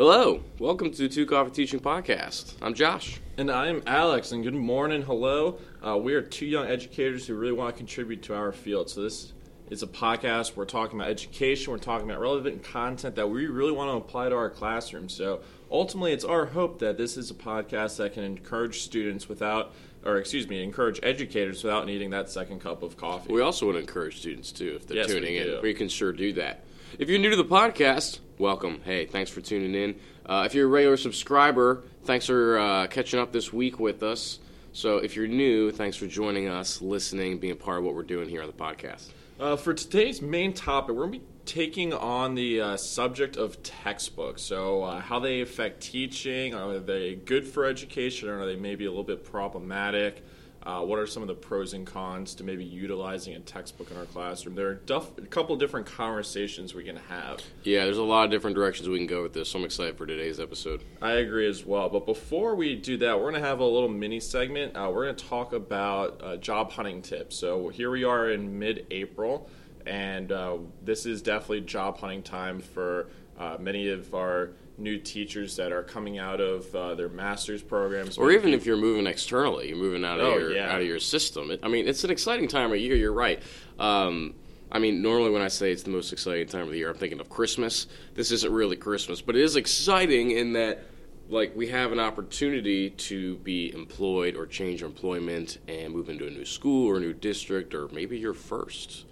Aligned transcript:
Hello, 0.00 0.42
welcome 0.58 0.90
to 0.92 1.10
Two 1.10 1.26
Coffee 1.26 1.50
Teaching 1.50 1.78
Podcast. 1.78 2.54
I'm 2.62 2.72
Josh. 2.72 3.20
And 3.36 3.50
I'm 3.50 3.82
Alex, 3.86 4.32
and 4.32 4.42
good 4.42 4.54
morning, 4.54 5.02
hello. 5.02 5.58
Uh, 5.86 5.98
we 5.98 6.14
are 6.14 6.22
two 6.22 6.46
young 6.46 6.66
educators 6.66 7.26
who 7.26 7.34
really 7.34 7.52
want 7.52 7.74
to 7.74 7.76
contribute 7.76 8.22
to 8.22 8.34
our 8.34 8.50
field. 8.50 8.88
So, 8.88 9.02
this 9.02 9.34
is 9.68 9.82
a 9.82 9.86
podcast. 9.86 10.56
We're 10.56 10.64
talking 10.64 10.98
about 10.98 11.10
education, 11.10 11.70
we're 11.70 11.80
talking 11.80 12.08
about 12.08 12.18
relevant 12.18 12.64
content 12.64 13.14
that 13.16 13.28
we 13.28 13.46
really 13.46 13.72
want 13.72 13.90
to 13.90 13.96
apply 13.96 14.30
to 14.30 14.36
our 14.36 14.48
classroom. 14.48 15.10
So, 15.10 15.42
ultimately, 15.70 16.14
it's 16.14 16.24
our 16.24 16.46
hope 16.46 16.78
that 16.78 16.96
this 16.96 17.18
is 17.18 17.30
a 17.30 17.34
podcast 17.34 17.98
that 17.98 18.14
can 18.14 18.24
encourage 18.24 18.80
students 18.80 19.28
without, 19.28 19.74
or 20.02 20.16
excuse 20.16 20.48
me, 20.48 20.62
encourage 20.62 20.98
educators 21.02 21.62
without 21.62 21.84
needing 21.84 22.08
that 22.08 22.30
second 22.30 22.62
cup 22.62 22.82
of 22.82 22.96
coffee. 22.96 23.34
We 23.34 23.42
also 23.42 23.66
want 23.66 23.76
to 23.76 23.80
encourage 23.80 24.20
students 24.20 24.50
too 24.50 24.76
if 24.76 24.86
they're 24.86 24.96
Yes, 24.96 25.08
tuning 25.08 25.34
in. 25.34 25.60
We 25.60 25.74
can 25.74 25.90
sure 25.90 26.14
do 26.14 26.32
that. 26.32 26.64
If 26.98 27.08
you're 27.08 27.20
new 27.20 27.30
to 27.30 27.36
the 27.36 27.44
podcast, 27.44 28.18
welcome. 28.36 28.80
Hey, 28.84 29.06
thanks 29.06 29.30
for 29.30 29.40
tuning 29.40 29.74
in. 29.74 30.00
Uh, 30.26 30.42
if 30.44 30.54
you're 30.54 30.66
a 30.66 30.68
regular 30.68 30.96
subscriber, 30.96 31.84
thanks 32.04 32.26
for 32.26 32.58
uh, 32.58 32.88
catching 32.88 33.20
up 33.20 33.32
this 33.32 33.52
week 33.52 33.78
with 33.78 34.02
us. 34.02 34.40
So 34.72 34.98
if 34.98 35.14
you're 35.14 35.28
new, 35.28 35.70
thanks 35.70 35.96
for 35.96 36.08
joining 36.08 36.48
us, 36.48 36.82
listening, 36.82 37.38
being 37.38 37.52
a 37.52 37.56
part 37.56 37.78
of 37.78 37.84
what 37.84 37.94
we're 37.94 38.02
doing 38.02 38.28
here 38.28 38.42
on 38.42 38.48
the 38.48 38.52
podcast. 38.52 39.10
Uh, 39.38 39.56
for 39.56 39.72
today's 39.72 40.20
main 40.20 40.52
topic, 40.52 40.96
we're 40.96 41.06
going 41.06 41.12
to 41.12 41.18
be 41.20 41.24
taking 41.46 41.92
on 41.92 42.34
the 42.34 42.60
uh, 42.60 42.76
subject 42.76 43.36
of 43.36 43.62
textbooks. 43.62 44.42
So, 44.42 44.82
uh, 44.82 45.00
how 45.00 45.20
they 45.20 45.40
affect 45.42 45.80
teaching. 45.80 46.54
Are 46.54 46.80
they 46.80 47.14
good 47.14 47.46
for 47.46 47.64
education, 47.66 48.28
or 48.28 48.40
are 48.40 48.46
they 48.46 48.56
maybe 48.56 48.84
a 48.84 48.90
little 48.90 49.04
bit 49.04 49.24
problematic? 49.24 50.24
Uh, 50.62 50.82
what 50.82 50.98
are 50.98 51.06
some 51.06 51.22
of 51.22 51.26
the 51.26 51.34
pros 51.34 51.72
and 51.72 51.86
cons 51.86 52.34
to 52.34 52.44
maybe 52.44 52.62
utilizing 52.64 53.34
a 53.34 53.40
textbook 53.40 53.90
in 53.90 53.96
our 53.96 54.04
classroom? 54.04 54.54
There 54.54 54.68
are 54.68 54.74
duff- 54.74 55.16
a 55.16 55.22
couple 55.22 55.56
different 55.56 55.86
conversations 55.86 56.74
we 56.74 56.84
can 56.84 56.96
have. 56.96 57.40
Yeah, 57.62 57.84
there's 57.84 57.96
a 57.96 58.02
lot 58.02 58.26
of 58.26 58.30
different 58.30 58.56
directions 58.56 58.88
we 58.88 58.98
can 58.98 59.06
go 59.06 59.22
with 59.22 59.32
this. 59.32 59.48
So 59.48 59.58
I'm 59.58 59.64
excited 59.64 59.96
for 59.96 60.04
today's 60.06 60.38
episode. 60.38 60.82
I 61.00 61.12
agree 61.12 61.48
as 61.48 61.64
well. 61.64 61.88
But 61.88 62.04
before 62.04 62.54
we 62.54 62.76
do 62.76 62.98
that, 62.98 63.16
we're 63.16 63.30
going 63.30 63.42
to 63.42 63.48
have 63.48 63.60
a 63.60 63.64
little 63.64 63.88
mini 63.88 64.20
segment. 64.20 64.76
Uh, 64.76 64.90
we're 64.92 65.04
going 65.04 65.16
to 65.16 65.24
talk 65.24 65.54
about 65.54 66.20
uh, 66.22 66.36
job 66.36 66.72
hunting 66.72 67.00
tips. 67.00 67.36
So 67.36 67.68
here 67.70 67.90
we 67.90 68.04
are 68.04 68.30
in 68.30 68.58
mid 68.58 68.86
April, 68.90 69.48
and 69.86 70.30
uh, 70.30 70.58
this 70.84 71.06
is 71.06 71.22
definitely 71.22 71.62
job 71.62 71.98
hunting 71.98 72.22
time 72.22 72.60
for 72.60 73.08
uh, 73.38 73.56
many 73.58 73.88
of 73.88 74.14
our 74.14 74.50
new 74.80 74.98
teachers 74.98 75.56
that 75.56 75.72
are 75.72 75.82
coming 75.82 76.18
out 76.18 76.40
of 76.40 76.74
uh, 76.74 76.94
their 76.94 77.08
master's 77.08 77.62
programs. 77.62 78.18
Or 78.18 78.32
even 78.32 78.54
if 78.54 78.66
you're 78.66 78.76
moving 78.76 79.06
externally, 79.06 79.68
you're 79.68 79.76
moving 79.76 80.04
out 80.04 80.18
of 80.20 80.26
Oh, 80.26 80.38
your 80.38 80.52
yeah. 80.54 80.72
out 80.72 80.80
of 80.80 80.86
your 80.86 80.98
system. 80.98 81.50
It, 81.50 81.60
I 81.62 81.68
mean, 81.68 81.86
it's 81.86 82.02
an 82.04 82.10
exciting 82.10 82.48
time 82.48 82.72
of 82.72 82.78
year. 82.78 82.96
You're 82.96 83.12
right. 83.12 83.42
Um, 83.78 84.34
I 84.72 84.78
mean, 84.78 85.02
normally 85.02 85.30
when 85.30 85.42
I 85.42 85.48
say 85.48 85.72
it's 85.72 85.82
the 85.82 85.90
most 85.90 86.12
exciting 86.12 86.46
time 86.46 86.62
of 86.62 86.70
the 86.70 86.78
year, 86.78 86.88
I'm 86.90 86.96
thinking 86.96 87.20
of 87.20 87.28
Christmas. 87.28 87.86
This 88.14 88.30
isn't 88.32 88.52
really 88.52 88.76
Christmas, 88.76 89.20
but 89.20 89.36
it 89.36 89.42
is 89.42 89.56
exciting 89.56 90.30
in 90.30 90.52
that, 90.52 90.84
like, 91.28 91.54
we 91.56 91.66
have 91.68 91.90
an 91.92 91.98
opportunity 91.98 92.90
to 92.90 93.36
be 93.38 93.72
employed 93.74 94.36
or 94.36 94.46
change 94.46 94.82
employment 94.82 95.58
and 95.66 95.92
move 95.92 96.08
into 96.08 96.26
a 96.26 96.30
new 96.30 96.44
school 96.44 96.86
or 96.88 96.96
a 96.98 97.00
new 97.00 97.12
district 97.12 97.74
or 97.74 97.88
maybe 97.88 98.16
your 98.18 98.34
first 98.34 99.04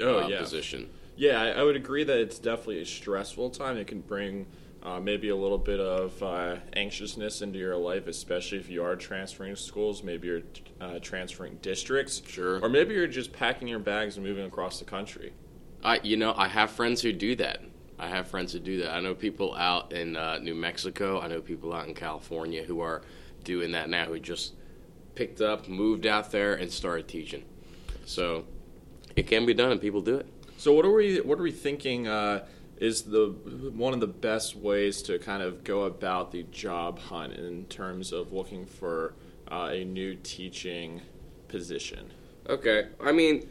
Oh, 0.00 0.24
uh, 0.24 0.26
yeah. 0.28 0.40
position. 0.40 0.90
Yeah, 1.16 1.40
I, 1.40 1.48
I 1.50 1.62
would 1.62 1.76
agree 1.76 2.02
that 2.02 2.18
it's 2.18 2.40
definitely 2.40 2.80
a 2.80 2.86
stressful 2.86 3.50
time. 3.50 3.76
It 3.76 3.86
can 3.86 4.00
bring 4.00 4.46
uh, 4.84 5.00
maybe 5.00 5.30
a 5.30 5.36
little 5.36 5.58
bit 5.58 5.80
of 5.80 6.22
uh, 6.22 6.56
anxiousness 6.74 7.40
into 7.40 7.58
your 7.58 7.76
life, 7.76 8.06
especially 8.06 8.58
if 8.58 8.68
you 8.68 8.84
are 8.84 8.96
transferring 8.96 9.56
schools. 9.56 10.02
Maybe 10.02 10.28
you're 10.28 10.42
uh, 10.80 10.98
transferring 11.00 11.56
districts, 11.62 12.20
Sure. 12.26 12.60
or 12.60 12.68
maybe 12.68 12.94
you're 12.94 13.06
just 13.06 13.32
packing 13.32 13.66
your 13.66 13.78
bags 13.78 14.16
and 14.16 14.26
moving 14.26 14.44
across 14.44 14.78
the 14.78 14.84
country. 14.84 15.32
I, 15.82 16.00
you 16.02 16.16
know, 16.16 16.34
I 16.36 16.48
have 16.48 16.70
friends 16.70 17.00
who 17.00 17.12
do 17.12 17.34
that. 17.36 17.62
I 17.98 18.08
have 18.08 18.26
friends 18.28 18.52
who 18.52 18.58
do 18.58 18.82
that. 18.82 18.92
I 18.94 19.00
know 19.00 19.14
people 19.14 19.54
out 19.54 19.92
in 19.92 20.16
uh, 20.16 20.38
New 20.38 20.54
Mexico. 20.54 21.20
I 21.20 21.28
know 21.28 21.40
people 21.40 21.72
out 21.72 21.86
in 21.88 21.94
California 21.94 22.62
who 22.62 22.80
are 22.80 23.02
doing 23.44 23.72
that 23.72 23.88
now. 23.88 24.06
Who 24.06 24.18
just 24.18 24.54
picked 25.14 25.40
up, 25.40 25.68
moved 25.68 26.06
out 26.06 26.32
there, 26.32 26.54
and 26.54 26.70
started 26.70 27.06
teaching. 27.06 27.44
So 28.04 28.44
it 29.16 29.26
can 29.28 29.46
be 29.46 29.54
done, 29.54 29.70
and 29.72 29.80
people 29.80 30.00
do 30.00 30.16
it. 30.16 30.26
So, 30.56 30.72
what 30.72 30.84
are 30.84 30.92
we? 30.92 31.20
What 31.20 31.38
are 31.38 31.42
we 31.42 31.52
thinking? 31.52 32.08
Uh, 32.08 32.46
is 32.78 33.02
the 33.02 33.28
one 33.74 33.94
of 33.94 34.00
the 34.00 34.06
best 34.06 34.56
ways 34.56 35.02
to 35.02 35.18
kind 35.18 35.42
of 35.42 35.64
go 35.64 35.84
about 35.84 36.32
the 36.32 36.42
job 36.44 36.98
hunt 36.98 37.34
in 37.34 37.64
terms 37.66 38.12
of 38.12 38.32
looking 38.32 38.66
for 38.66 39.14
uh, 39.50 39.70
a 39.72 39.84
new 39.84 40.14
teaching 40.16 41.00
position? 41.48 42.12
Okay, 42.48 42.88
I 43.00 43.12
mean, 43.12 43.48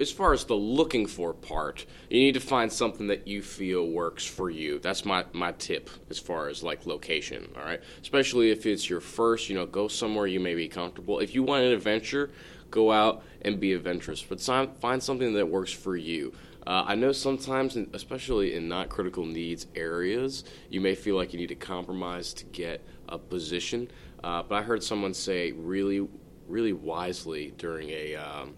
as 0.00 0.10
far 0.10 0.32
as 0.32 0.44
the 0.44 0.54
looking 0.54 1.06
for 1.06 1.34
part, 1.34 1.84
you 2.08 2.20
need 2.20 2.34
to 2.34 2.40
find 2.40 2.72
something 2.72 3.06
that 3.08 3.28
you 3.28 3.42
feel 3.42 3.86
works 3.86 4.24
for 4.24 4.50
you. 4.50 4.78
That's 4.78 5.04
my 5.04 5.24
my 5.32 5.52
tip 5.52 5.90
as 6.10 6.18
far 6.18 6.48
as 6.48 6.62
like 6.62 6.86
location. 6.86 7.50
All 7.56 7.64
right, 7.64 7.80
especially 8.00 8.50
if 8.50 8.66
it's 8.66 8.88
your 8.88 9.00
first, 9.00 9.48
you 9.48 9.54
know, 9.54 9.66
go 9.66 9.88
somewhere 9.88 10.26
you 10.26 10.40
may 10.40 10.54
be 10.54 10.68
comfortable. 10.68 11.18
If 11.18 11.34
you 11.34 11.42
want 11.42 11.64
an 11.64 11.72
adventure, 11.72 12.30
go 12.70 12.90
out 12.90 13.22
and 13.42 13.60
be 13.60 13.72
adventurous, 13.72 14.22
but 14.22 14.40
find 14.40 15.02
something 15.02 15.34
that 15.34 15.48
works 15.48 15.72
for 15.72 15.96
you. 15.96 16.32
Uh, 16.66 16.84
I 16.86 16.94
know 16.94 17.12
sometimes, 17.12 17.76
especially 17.92 18.54
in 18.54 18.68
not 18.68 18.88
critical 18.88 19.26
needs 19.26 19.66
areas, 19.74 20.44
you 20.70 20.80
may 20.80 20.94
feel 20.94 21.16
like 21.16 21.32
you 21.32 21.38
need 21.38 21.48
to 21.48 21.56
compromise 21.56 22.32
to 22.34 22.44
get 22.46 22.84
a 23.08 23.18
position. 23.18 23.90
Uh, 24.22 24.42
but 24.42 24.54
I 24.56 24.62
heard 24.62 24.82
someone 24.82 25.12
say 25.14 25.52
really, 25.52 26.06
really 26.46 26.72
wisely 26.72 27.52
during 27.58 27.90
a 27.90 28.14
um, 28.14 28.54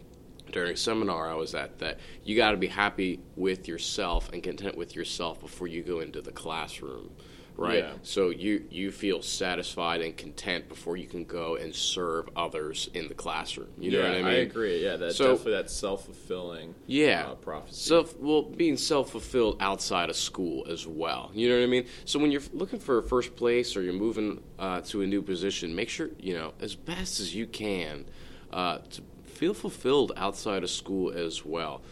during 0.52 0.72
a 0.72 0.76
seminar 0.76 1.30
I 1.30 1.34
was 1.34 1.54
at 1.54 1.78
that 1.78 1.98
you 2.22 2.36
got 2.36 2.52
to 2.52 2.56
be 2.56 2.66
happy 2.66 3.20
with 3.34 3.66
yourself 3.66 4.30
and 4.32 4.42
content 4.42 4.76
with 4.76 4.94
yourself 4.94 5.40
before 5.40 5.66
you 5.66 5.82
go 5.82 6.00
into 6.00 6.20
the 6.20 6.30
classroom, 6.30 7.10
right? 7.56 7.78
Yeah. 7.84 7.92
So 8.02 8.30
you 8.30 8.64
you 8.70 8.90
feel 8.90 9.22
satisfied 9.22 10.00
and 10.00 10.16
content 10.16 10.68
before 10.68 10.96
you 10.96 11.06
can 11.06 11.24
go 11.24 11.56
and 11.56 11.74
serve 11.74 12.28
others 12.36 12.90
in 12.94 13.08
the 13.08 13.14
classroom. 13.14 13.68
You 13.78 13.92
know 13.92 13.98
yeah, 13.98 14.08
what 14.08 14.12
I 14.18 14.22
mean? 14.22 14.26
I 14.26 14.36
agree. 14.38 14.82
Yeah, 14.84 14.96
that's 14.96 15.16
So- 15.16 15.32
definitely 15.32 15.52
that 15.52 15.70
self 15.70 16.04
fulfilling. 16.04 16.74
Yeah. 16.86 17.28
uh, 17.28 17.34
prophecy. 17.34 17.88
Self 17.88 18.18
well, 18.18 18.42
being 18.42 18.76
self 18.76 19.10
fulfilled 19.10 19.56
outside 19.60 20.10
of 20.10 20.16
school 20.16 20.66
as 20.68 20.86
well. 20.86 21.30
You 21.34 21.48
know 21.48 21.56
what 21.58 21.64
I 21.64 21.66
mean? 21.68 21.86
So 22.04 22.18
when 22.18 22.30
you're 22.30 22.42
looking 22.52 22.78
for 22.78 22.98
a 22.98 23.02
first 23.02 23.36
place 23.36 23.76
or 23.76 23.82
you're 23.82 23.92
moving 23.92 24.42
uh, 24.58 24.80
to 24.82 25.02
a 25.02 25.06
new 25.06 25.22
position, 25.22 25.74
make 25.74 25.88
sure 25.88 26.10
you 26.18 26.34
know 26.34 26.54
as 26.60 26.74
best 26.74 27.20
as 27.20 27.34
you 27.34 27.46
can 27.46 28.04
uh, 28.52 28.78
to 28.90 29.02
feel 29.24 29.54
fulfilled 29.54 30.12
outside 30.16 30.62
of 30.62 30.70
school 30.70 31.12
as 31.12 31.44
well. 31.44 31.82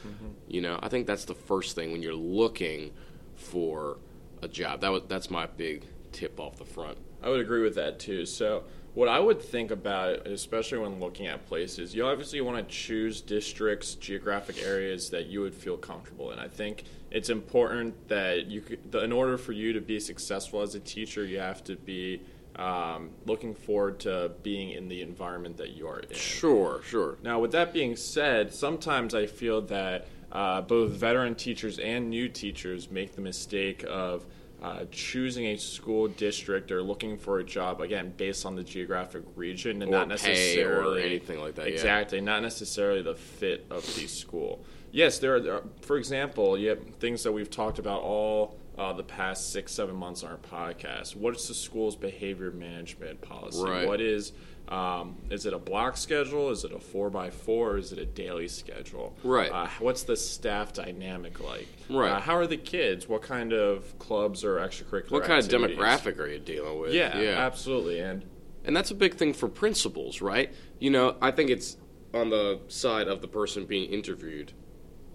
You 0.47 0.61
know, 0.61 0.79
I 0.83 0.89
think 0.89 1.07
that's 1.07 1.25
the 1.25 1.35
first 1.35 1.75
thing 1.75 1.91
when 1.93 2.03
you're 2.03 2.15
looking 2.15 2.93
for 3.35 3.97
a 4.43 4.49
job. 4.49 4.81
That 4.81 4.93
was 4.93 5.03
that's 5.09 5.31
my 5.31 5.47
big 5.47 5.85
tip 6.13 6.39
off 6.39 6.57
the 6.57 6.65
front. 6.65 6.99
I 7.23 7.29
would 7.29 7.41
agree 7.41 7.63
with 7.63 7.77
that 7.77 7.99
too. 7.99 8.27
So, 8.27 8.65
what 8.95 9.09
I 9.09 9.19
would 9.19 9.41
think 9.41 9.71
about 9.71 10.11
it, 10.11 10.27
especially 10.27 10.79
when 10.79 11.01
looking 11.01 11.27
at 11.27 11.47
places, 11.47 11.95
you 11.95 12.05
obviously 12.05 12.41
want 12.41 12.57
to 12.69 12.75
choose 12.75 13.21
districts, 13.21 13.95
geographic 13.95 14.63
areas 14.63 15.11
that 15.11 15.27
you 15.27 15.41
would 15.41 15.55
feel 15.55 15.79
comfortable 15.79 16.31
in. 16.33 16.39
I 16.39 16.49
think 16.49 16.85
it's 17.11 17.31
important 17.31 18.09
that 18.09 18.47
you, 18.47 18.61
could, 18.61 18.93
the, 18.93 19.03
in 19.03 19.13
order 19.13 19.39
for 19.39 19.53
you 19.53 19.73
to 19.73 19.81
be 19.81 19.99
successful 19.99 20.61
as 20.61 20.75
a 20.75 20.81
teacher, 20.81 21.25
you 21.25 21.39
have 21.39 21.65
to 21.65 21.77
be 21.77 22.21
um, 22.57 23.11
looking 23.25 23.55
forward 23.55 24.01
to 24.01 24.33
being 24.43 24.71
in 24.71 24.89
the 24.89 25.01
environment 25.01 25.57
that 25.57 25.71
you 25.71 25.89
are 25.89 26.01
in. 26.01 26.15
Sure, 26.15 26.83
sure. 26.85 27.17
Now, 27.23 27.39
with 27.41 27.53
that 27.53 27.73
being 27.73 27.97
said, 27.97 28.53
sometimes 28.53 29.15
I 29.15 29.27
feel 29.27 29.63
that 29.63 30.07
uh, 30.33 30.63
both 30.63 30.93
veteran 30.93 31.35
teachers 31.35 31.79
and 31.79 32.09
new 32.11 32.29
teachers 32.29 32.91
make 32.91 33.15
the 33.15 33.21
mistake 33.21 33.85
of 33.89 34.27
uh, 34.63 34.85
choosing 34.91 35.47
a 35.47 35.57
school 35.57 36.09
district 36.09 36.71
or 36.71 36.83
looking 36.83 37.19
for 37.19 37.41
a 37.41 37.45
job 37.45 37.81
again 37.81 38.13
based 38.17 38.47
on 38.47 38.55
the 38.55 38.63
geographic 38.63 39.23
region 39.35 39.83
and 39.83 39.91
Or 39.91 39.99
not 39.99 40.09
necessarily 40.09 41.03
anything 41.03 41.41
like 41.41 41.57
that, 41.57 41.67
yeah. 41.67 41.73
Exactly, 41.73 42.21
not 42.21 42.43
necessarily 42.43 43.03
the 43.03 43.15
fit 43.15 43.67
of 43.71 43.83
the 43.97 44.07
school. 44.07 44.65
Yes, 44.93 45.19
there 45.19 45.35
are, 45.35 45.41
there 45.41 45.55
are 45.55 45.63
for 45.81 45.97
example, 45.97 46.57
you 46.57 46.69
have 46.71 46.81
things 47.01 47.23
that 47.25 47.33
we've 47.33 47.51
talked 47.51 47.79
about 47.79 48.03
all 48.03 48.57
uh, 48.79 48.93
the 48.93 49.03
past 49.03 49.53
six, 49.53 49.73
seven 49.73 49.97
months 49.97 50.23
on 50.23 50.31
our 50.31 50.37
podcast. 50.39 51.17
What's 51.17 51.49
the 51.49 51.55
school's 51.55 51.97
behavior 51.97 52.51
management 52.53 53.21
policy? 53.21 53.63
Right. 53.63 53.87
What 53.87 54.01
is 54.01 54.33
um, 54.73 55.17
is 55.29 55.45
it 55.45 55.53
a 55.53 55.59
block 55.59 55.99
schedule? 55.99 56.49
Is 56.49 56.65
it 56.65 56.73
a 56.73 56.79
four 56.79 57.11
by 57.11 57.29
four? 57.29 57.77
Is 57.77 57.93
it 57.93 57.99
a 57.99 58.07
daily 58.07 58.49
schedule? 58.49 59.15
Right. 59.23 59.53
Uh, 59.53 59.69
what's 59.81 60.03
the 60.05 60.17
staff 60.17 60.73
dynamic 60.73 61.41
like? 61.41 61.69
Right. 61.91 62.11
Uh, 62.11 62.21
how 62.21 62.37
are 62.37 62.47
the 62.47 62.57
kids? 62.57 63.07
What 63.07 63.21
kind 63.21 63.53
of 63.53 63.99
clubs 63.99 64.45
or 64.45 64.57
extracurricular? 64.57 65.11
What 65.11 65.25
kind 65.25 65.45
of 65.45 65.51
demographic 65.51 66.19
are 66.19 66.27
you 66.27 66.39
dealing 66.39 66.81
with? 66.81 66.95
Yeah, 66.95 67.13
absolutely. 67.39 68.01
And 68.01 68.25
And 68.65 68.75
that's 68.75 68.91
a 68.91 68.95
big 68.95 69.15
thing 69.17 69.35
for 69.35 69.47
principals, 69.47 70.23
right? 70.23 70.55
You 70.79 70.89
know, 70.89 71.17
I 71.21 71.33
think 71.33 71.51
it's 71.51 71.77
on 72.15 72.31
the 72.31 72.61
side 72.69 73.09
of 73.09 73.21
the 73.21 73.29
person 73.29 73.67
being 73.67 73.91
interviewed. 73.91 74.55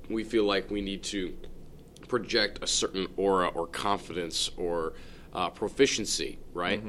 We 0.07 0.23
feel 0.23 0.43
like 0.43 0.69
we 0.69 0.81
need 0.81 1.01
to 1.05 1.35
project 2.07 2.59
a 2.61 2.67
certain 2.67 3.07
aura 3.17 3.47
or 3.47 3.65
confidence 3.65 4.51
or 4.55 4.93
uh, 5.33 5.49
proficiency, 5.49 6.37
right? 6.53 6.83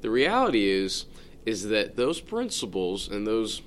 The 0.00 0.10
reality 0.10 0.68
is 0.68 1.06
is 1.46 1.68
that 1.68 1.96
those 1.96 2.20
principals 2.20 3.08
and 3.08 3.26
those 3.26 3.62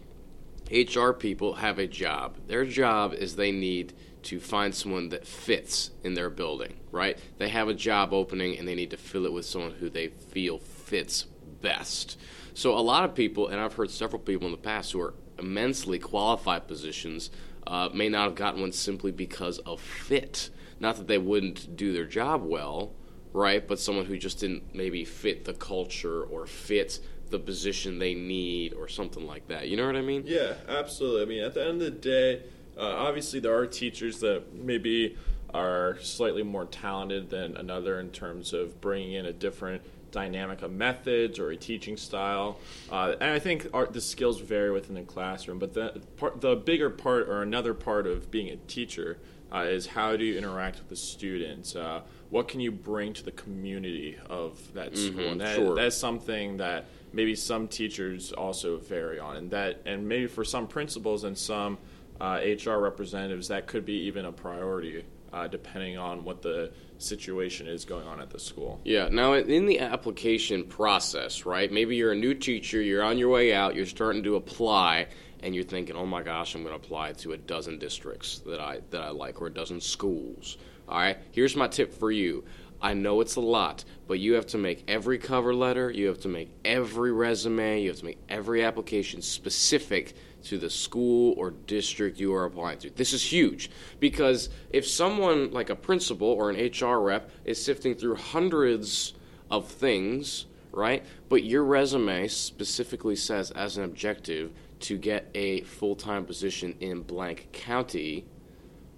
HR 0.72 1.12
people 1.12 1.56
have 1.56 1.80
a 1.80 1.88
job. 1.88 2.38
Their 2.48 2.66
job 2.66 3.14
is 3.14 3.36
they 3.36 3.52
need 3.52 3.94
to 4.24 4.40
find 4.40 4.76
someone 4.76 5.10
that 5.10 5.26
fits 5.26 5.92
in 6.04 6.14
their 6.14 6.30
building, 6.30 6.76
right? 6.92 7.18
They 7.38 7.50
have 7.50 7.70
a 7.70 7.74
job 7.74 8.14
opening 8.14 8.58
and 8.58 8.68
they 8.68 8.76
need 8.76 8.92
to 8.92 8.98
fill 8.98 9.26
it 9.26 9.32
with 9.32 9.46
someone 9.46 9.72
who 9.72 9.90
they 9.90 10.08
feel 10.08 10.58
fits 10.58 11.26
best. 11.62 12.20
So 12.54 12.78
a 12.78 12.80
lot 12.80 13.04
of 13.06 13.16
people, 13.16 13.48
and 13.48 13.60
I've 13.60 13.74
heard 13.74 13.92
several 13.92 14.20
people 14.20 14.48
in 14.48 14.52
the 14.52 14.58
past 14.58 14.92
who 14.92 15.00
are 15.00 15.14
immensely 15.40 16.00
qualified 16.00 16.68
positions, 16.68 17.30
uh, 17.66 17.90
may 17.94 18.10
not 18.10 18.26
have 18.26 18.36
gotten 18.36 18.62
one 18.62 18.72
simply 18.72 19.12
because 19.12 19.60
of 19.60 19.80
fit. 19.80 20.50
Not 20.80 20.98
that 20.98 21.08
they 21.08 21.18
wouldn't 21.18 21.76
do 21.76 21.94
their 21.94 22.06
job 22.06 22.44
well, 22.44 22.94
right? 23.34 23.66
But 23.66 23.80
someone 23.80 24.06
who 24.06 24.18
just 24.18 24.40
didn't 24.40 24.76
maybe 24.76 25.06
fit 25.06 25.46
the 25.46 25.54
culture 25.54 26.24
or 26.24 26.46
fit 26.48 27.00
the 27.30 27.40
position 27.40 28.00
they 28.00 28.14
need 28.14 28.74
or 28.74 28.88
something 28.88 29.26
like 29.26 29.48
that. 29.48 29.68
You 29.68 29.78
know 29.78 29.86
what 29.86 29.96
I 29.96 30.02
mean? 30.02 30.24
Yeah, 30.26 30.54
absolutely. 30.68 31.22
I 31.22 31.26
mean, 31.26 31.44
at 31.44 31.54
the 31.54 31.62
end 31.62 31.72
of 31.72 31.80
the 31.80 31.92
day, 31.92 32.44
uh, 32.78 32.82
obviously 32.82 33.40
there 33.40 33.56
are 33.58 33.66
teachers 33.66 34.20
that 34.20 34.54
maybe 34.54 35.18
are 35.54 35.98
slightly 36.02 36.44
more 36.44 36.66
talented 36.66 37.30
than 37.30 37.56
another 37.58 38.00
in 38.00 38.10
terms 38.10 38.54
of 38.54 38.80
bringing 38.82 39.14
in 39.14 39.26
a 39.26 39.34
different 39.34 39.82
dynamic 40.12 40.62
of 40.62 40.72
methods 40.72 41.38
or 41.40 41.50
a 41.52 41.58
teaching 41.58 41.98
style. 41.98 42.58
Uh, 42.92 43.16
and 43.20 43.32
I 43.32 43.40
think 43.40 43.68
our, 43.74 43.86
the 43.86 44.02
skills 44.02 44.40
vary 44.40 44.72
within 44.72 44.96
the 44.96 45.02
classroom, 45.04 45.60
but 45.60 45.74
the 45.74 46.02
part, 46.18 46.42
the 46.42 46.56
bigger 46.56 46.90
part 46.90 47.28
or 47.30 47.42
another 47.42 47.74
part 47.74 48.08
of 48.08 48.30
being 48.32 48.50
a 48.50 48.56
teacher 48.56 49.18
uh, 49.54 49.60
is 49.60 49.88
how 49.88 50.16
do 50.18 50.26
you 50.26 50.38
interact 50.38 50.80
with 50.80 50.90
the 50.90 50.96
students? 50.96 51.76
Uh, 51.76 52.02
what 52.30 52.48
can 52.50 52.60
you 52.60 52.72
bring 52.72 53.14
to 53.14 53.24
the 53.24 53.32
community 53.32 54.18
of 54.30 54.74
that 54.74 54.94
Mm-hmm, 54.94 55.14
school? 55.14 55.32
and 55.32 55.42
that, 55.42 55.56
sure. 55.56 55.76
that's 55.76 55.96
something 55.96 56.58
that 56.58 56.86
maybe 57.14 57.36
some 57.36 57.68
teachers 57.68 58.32
also 58.32 58.78
vary 58.78 59.20
on, 59.20 59.38
and 59.38 59.52
that 59.52 59.82
and 59.86 60.08
maybe 60.08 60.28
for 60.28 60.44
some 60.44 60.68
principals 60.68 61.24
and 61.24 61.38
some 61.38 61.78
uh, 62.20 62.40
HR 62.44 62.78
representatives 62.78 63.48
that 63.50 63.68
could 63.68 63.86
be 63.86 63.94
even 64.06 64.26
a 64.26 64.32
priority, 64.32 65.06
uh, 65.34 65.48
depending 65.48 65.98
on 65.98 66.24
what 66.24 66.42
the 66.42 66.72
situation 66.98 67.68
is 67.68 67.86
going 67.86 68.08
on 68.08 68.20
at 68.20 68.30
the 68.30 68.40
school. 68.40 68.80
Yeah. 68.84 69.10
Now, 69.10 69.34
in 69.34 69.66
the 69.68 69.80
application 69.80 70.64
process, 70.64 71.46
right? 71.46 71.72
Maybe 71.72 71.96
you're 71.96 72.12
a 72.12 72.18
new 72.18 72.34
teacher, 72.34 72.82
you're 72.82 73.04
on 73.04 73.18
your 73.18 73.30
way 73.30 73.54
out, 73.54 73.76
you're 73.76 73.86
starting 73.86 74.24
to 74.24 74.36
apply, 74.36 75.08
and 75.44 75.54
you're 75.54 75.64
thinking, 75.64 75.96
"Oh 75.96 76.06
my 76.06 76.24
gosh, 76.24 76.56
I'm 76.56 76.64
going 76.64 76.78
to 76.78 76.84
apply 76.84 77.14
to 77.14 77.34
a 77.34 77.38
dozen 77.38 77.78
districts 77.78 78.40
that 78.40 78.60
I 78.60 78.82
that 78.90 79.02
I 79.02 79.10
like, 79.10 79.42
or 79.42 79.48
a 79.48 79.54
dozen 79.54 79.80
schools." 79.80 80.58
All 80.90 80.98
right. 80.98 81.18
Here's 81.32 81.56
my 81.56 81.68
tip 81.68 81.94
for 81.94 82.12
you. 82.12 82.46
I 82.82 82.94
know 82.94 83.22
it's 83.22 83.36
a 83.36 83.42
lot, 83.42 83.84
but 84.08 84.20
you 84.20 84.34
have 84.34 84.46
to 84.48 84.58
make 84.58 84.84
every 84.88 85.18
cover 85.18 85.54
letter, 85.54 85.90
you 85.90 86.08
have 86.08 86.20
to 86.22 86.28
make 86.28 86.52
every 86.64 87.12
resume, 87.12 87.82
you 87.82 87.90
have 87.90 88.00
to 88.00 88.06
make 88.06 88.20
every 88.30 88.64
application 88.64 89.22
specific 89.22 90.14
to 90.44 90.58
the 90.58 90.70
school 90.70 91.34
or 91.38 91.52
district 91.52 92.20
you 92.20 92.34
are 92.34 92.46
applying 92.46 92.78
to. 92.80 92.90
This 92.92 93.14
is 93.14 93.24
huge 93.24 93.72
because 94.00 94.50
if 94.70 94.88
someone 94.88 95.52
like 95.52 95.70
a 95.70 95.76
principal 95.76 96.28
or 96.28 96.52
an 96.52 96.72
HR 96.72 97.00
rep 97.00 97.32
is 97.46 97.64
sifting 97.64 97.96
through 97.96 98.16
hundreds 98.16 99.14
of 99.50 99.68
things, 99.68 100.46
right? 100.72 101.04
But 101.30 101.44
your 101.44 101.64
resume 101.64 102.28
specifically 102.28 103.16
says 103.16 103.52
as 103.52 103.78
an 103.78 103.84
objective 103.84 104.52
to 104.82 104.98
get 104.98 105.30
a 105.34 105.62
full-time 105.62 106.26
position 106.26 106.76
in 106.80 107.02
blank 107.02 107.50
county, 107.52 108.26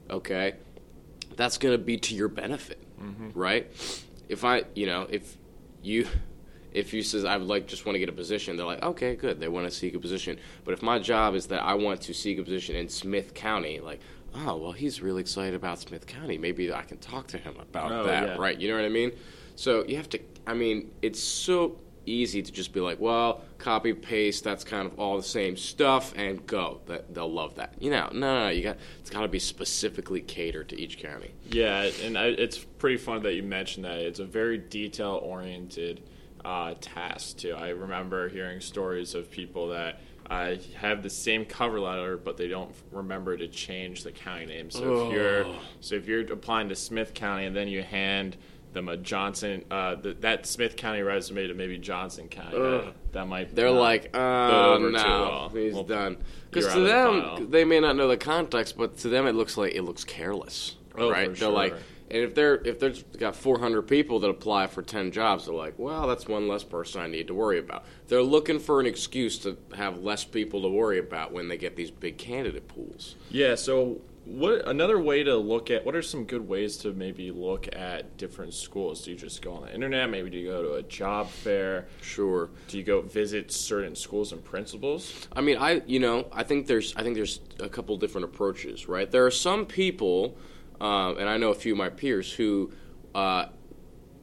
okay? 0.10 0.56
That's 1.36 1.58
going 1.58 1.74
to 1.74 1.84
be 1.84 1.98
to 1.98 2.16
your 2.16 2.28
benefit, 2.28 2.84
Mm-hmm. 3.02 3.40
right? 3.40 3.68
If 4.28 4.44
I, 4.46 4.64
you 4.76 4.86
know, 4.86 5.08
if 5.10 5.38
you 5.82 6.08
if 6.72 6.94
you 6.94 7.02
says 7.02 7.26
I 7.26 7.38
would 7.38 7.48
like 7.48 7.66
just 7.68 7.86
want 7.86 7.96
to 7.96 8.00
get 8.00 8.10
a 8.10 8.14
position, 8.14 8.56
they're 8.58 8.66
like, 8.66 8.84
okay, 8.84 9.16
good. 9.16 9.40
They 9.40 9.48
want 9.48 9.66
to 9.68 9.72
seek 9.76 9.96
a 9.96 10.00
position. 10.00 10.38
But 10.66 10.74
if 10.74 10.82
my 10.82 11.00
job 11.00 11.34
is 11.36 11.48
that 11.48 11.64
I 11.64 11.74
want 11.74 12.02
to 12.02 12.14
seek 12.14 12.38
a 12.38 12.44
position 12.44 12.76
in 12.76 12.88
Smith 12.90 13.34
County, 13.34 13.80
like, 13.80 14.00
oh 14.36 14.56
well, 14.58 14.72
he's 14.72 15.02
really 15.02 15.22
excited 15.22 15.56
about 15.56 15.80
Smith 15.80 16.06
County. 16.06 16.38
Maybe 16.38 16.72
I 16.72 16.84
can 16.84 16.98
talk 17.00 17.28
to 17.28 17.38
him 17.38 17.56
about 17.60 17.92
Oh, 17.92 18.04
that, 18.06 18.28
yeah. 18.28 18.36
right? 18.38 18.60
You 18.60 18.70
know 18.70 18.76
what 18.76 18.86
I 18.86 18.90
mean? 18.90 19.12
So 19.56 19.84
you 19.88 19.96
have 19.98 20.10
to. 20.10 20.20
I 20.46 20.54
mean, 20.54 20.92
it's 21.02 21.22
so 21.22 21.78
easy 22.10 22.42
to 22.42 22.52
just 22.52 22.74
be 22.74 22.80
like, 22.80 23.00
well, 23.00 23.42
copy 23.58 23.94
paste. 23.94 24.44
That's 24.44 24.64
kind 24.64 24.86
of 24.86 25.00
all 25.00 25.18
the 25.18 25.24
same 25.24 25.56
stuff, 25.58 26.14
and 26.18 26.46
go. 26.48 26.82
That 26.88 27.14
they'll 27.14 27.32
love 27.32 27.56
that. 27.56 27.74
You 27.80 27.92
know, 27.92 28.10
no, 28.12 28.20
no, 28.20 28.44
no. 28.46 28.50
You 28.50 28.64
got 28.64 28.78
it's 29.00 29.10
got 29.10 29.22
to 29.22 29.28
be 29.28 29.40
specifically 29.40 30.22
catered 30.22 30.70
to 30.70 30.80
each 30.80 30.98
county. 31.00 31.32
Yeah, 31.52 31.90
and 32.04 32.18
I, 32.18 32.26
it's 32.28 32.58
pretty 32.58 32.98
fun 32.98 33.24
that 33.24 33.34
you 33.36 33.44
mentioned 33.44 33.86
that. 33.86 33.98
It's 34.00 34.20
a 34.20 34.26
very 34.26 34.58
detail 34.58 35.20
oriented 35.24 36.02
uh, 36.44 36.74
task 36.82 37.38
too. 37.38 37.54
I 37.54 37.70
remember 37.70 38.30
hearing 38.30 38.62
stories 38.62 39.14
of 39.16 39.30
people 39.30 39.70
that 39.70 40.00
uh, 40.30 40.56
have 40.78 41.02
the 41.04 41.10
same 41.10 41.44
cover 41.44 41.80
letter, 41.80 42.16
but 42.16 42.38
they 42.38 42.48
don't 42.48 42.72
remember 42.92 43.36
to 43.36 43.48
change 43.48 44.04
the 44.04 44.12
county 44.12 44.46
name. 44.46 44.70
So 44.72 45.08
if 45.08 45.14
you're 45.14 45.46
Oh. 45.46 45.56
so 45.82 45.96
if 45.96 46.08
you're 46.08 46.22
applying 46.32 46.70
to 46.70 46.76
Smith 46.76 47.14
County 47.14 47.46
and 47.46 47.56
then 47.56 47.68
you 47.68 47.82
hand 47.84 48.38
them 48.74 48.88
a 48.90 48.98
Johnson 48.98 49.64
uh, 49.72 49.96
th 49.96 50.18
that 50.22 50.46
Smith 50.46 50.76
County 50.76 51.02
resume 51.02 51.48
to 51.48 51.54
maybe 51.54 51.78
Johnson 51.78 52.28
County, 52.28 52.58
that, 52.58 52.94
that 53.14 53.28
might 53.28 53.56
They're 53.56 53.72
like, 53.72 54.16
oh 54.16 54.78
no, 54.78 54.90
well. 55.02 55.50
he's 55.50 55.74
Well, 55.74 55.84
done. 55.84 56.18
Because 56.52 56.72
to 56.74 56.80
of 56.80 56.84
the 56.84 56.90
them, 57.38 57.52
they 57.52 57.66
may 57.66 57.80
not 57.80 57.96
know 57.96 58.08
the 58.08 58.18
context, 58.18 58.78
but 58.78 58.98
to 59.00 59.10
them, 59.10 59.28
it 59.28 59.34
looks 59.34 59.58
like 59.58 59.74
it 59.76 59.84
looks 59.84 60.04
careless, 60.04 60.76
Oh, 60.98 61.10
right? 61.12 61.34
They're 61.36 61.50
like, 61.50 61.74
and 62.12 62.24
if 62.24 62.34
they're 62.34 62.56
if 62.66 62.80
there's 62.80 63.04
got 63.18 63.36
400 63.36 63.84
people 63.84 64.20
that 64.22 64.30
apply 64.30 64.68
for 64.68 64.82
10 64.82 65.12
jobs, 65.12 65.46
they're 65.46 65.54
like, 65.54 65.76
well, 65.78 66.08
that's 66.08 66.28
one 66.28 66.48
less 66.48 66.64
person 66.64 67.02
I 67.02 67.08
need 67.08 67.28
to 67.28 67.34
worry 67.36 67.60
about. 67.60 67.86
They're 68.08 68.24
looking 68.24 68.60
for 68.60 68.80
an 68.80 68.86
excuse 68.88 69.38
to 69.40 69.58
have 69.76 70.00
less 70.00 70.26
people 70.26 70.62
to 70.64 70.70
worry 70.70 70.98
about 71.00 71.32
when 71.32 71.48
they 71.48 71.58
get 71.58 71.76
these 71.76 71.92
big 71.92 72.18
candidate 72.18 72.68
pools. 72.68 73.16
Yeah. 73.30 73.54
So, 73.56 74.02
what 74.30 74.68
another 74.68 75.00
way 75.00 75.24
to 75.24 75.36
look 75.36 75.72
at? 75.72 75.86
What 75.86 75.96
are 75.96 76.02
some 76.02 76.26
good 76.26 76.48
ways 76.48 76.78
to 76.78 76.94
maybe 76.94 77.32
look 77.32 77.68
at 77.76 78.18
different 78.18 78.54
schools? 78.54 79.04
Do 79.04 79.12
you 79.12 79.18
just 79.18 79.42
go 79.42 79.54
on 79.54 79.64
the 79.64 79.74
internet? 79.74 80.10
Maybe 80.10 80.30
do 80.30 80.38
you 80.38 80.50
go 80.50 80.62
to 80.62 80.74
a 80.74 80.84
job 80.84 81.30
fair? 81.30 81.88
Sure. 82.02 82.50
Do 82.68 82.78
you 82.78 82.84
go 82.84 83.02
visit 83.02 83.52
certain 83.52 83.96
schools 83.96 84.32
and 84.32 84.44
principals? 84.44 85.28
I 85.34 85.42
mean, 85.42 85.58
I 85.58 85.82
you 85.88 86.00
know, 86.00 86.28
I 86.32 86.44
think 86.44 86.68
there's 86.68 86.96
I 86.96 87.04
think 87.04 87.16
there's 87.16 87.42
a 87.60 87.70
couple 87.70 87.98
different 87.98 88.26
approaches, 88.26 88.88
right? 88.88 89.10
There 89.10 89.26
are 89.26 89.32
some 89.32 89.66
people, 89.66 90.38
um, 90.80 91.18
and 91.18 91.28
I 91.28 91.38
know 91.38 91.50
a 91.50 91.56
few 91.56 91.74
of 91.74 91.78
my 91.80 91.90
peers 91.90 92.32
who, 92.32 92.72
uh, 93.16 93.48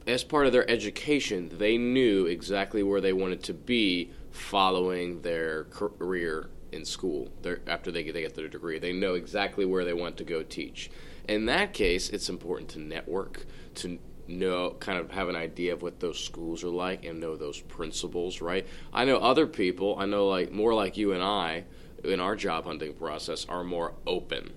as 0.07 0.23
part 0.23 0.45
of 0.45 0.53
their 0.53 0.69
education, 0.69 1.51
they 1.57 1.77
knew 1.77 2.27
exactly 2.27 2.81
where 2.81 3.01
they 3.01 3.13
wanted 3.13 3.43
to 3.43 3.53
be 3.53 4.11
following 4.31 5.21
their 5.21 5.65
career 5.65 6.49
in 6.71 6.85
school. 6.85 7.29
Their, 7.41 7.61
after 7.67 7.91
they 7.91 8.03
get, 8.03 8.13
they 8.13 8.21
get 8.21 8.35
their 8.35 8.47
degree, 8.47 8.79
they 8.79 8.93
know 8.93 9.15
exactly 9.15 9.65
where 9.65 9.85
they 9.85 9.93
want 9.93 10.17
to 10.17 10.23
go 10.23 10.43
teach. 10.43 10.89
In 11.27 11.45
that 11.45 11.73
case, 11.73 12.09
it's 12.09 12.29
important 12.29 12.69
to 12.69 12.79
network 12.79 13.45
to 13.75 13.99
know 14.27 14.75
kind 14.79 14.97
of 14.99 15.11
have 15.11 15.29
an 15.29 15.35
idea 15.35 15.73
of 15.73 15.81
what 15.81 15.99
those 15.99 16.19
schools 16.23 16.63
are 16.63 16.69
like 16.69 17.05
and 17.05 17.19
know 17.19 17.35
those 17.35 17.61
principals 17.61 18.41
right 18.41 18.67
i 18.93 19.05
know 19.05 19.17
other 19.17 19.47
people 19.47 19.95
i 19.99 20.05
know 20.05 20.27
like 20.27 20.51
more 20.51 20.73
like 20.73 20.97
you 20.97 21.13
and 21.13 21.23
i 21.23 21.63
in 22.03 22.19
our 22.19 22.35
job 22.35 22.65
hunting 22.65 22.93
process 22.93 23.45
are 23.47 23.63
more 23.63 23.93
open 24.05 24.51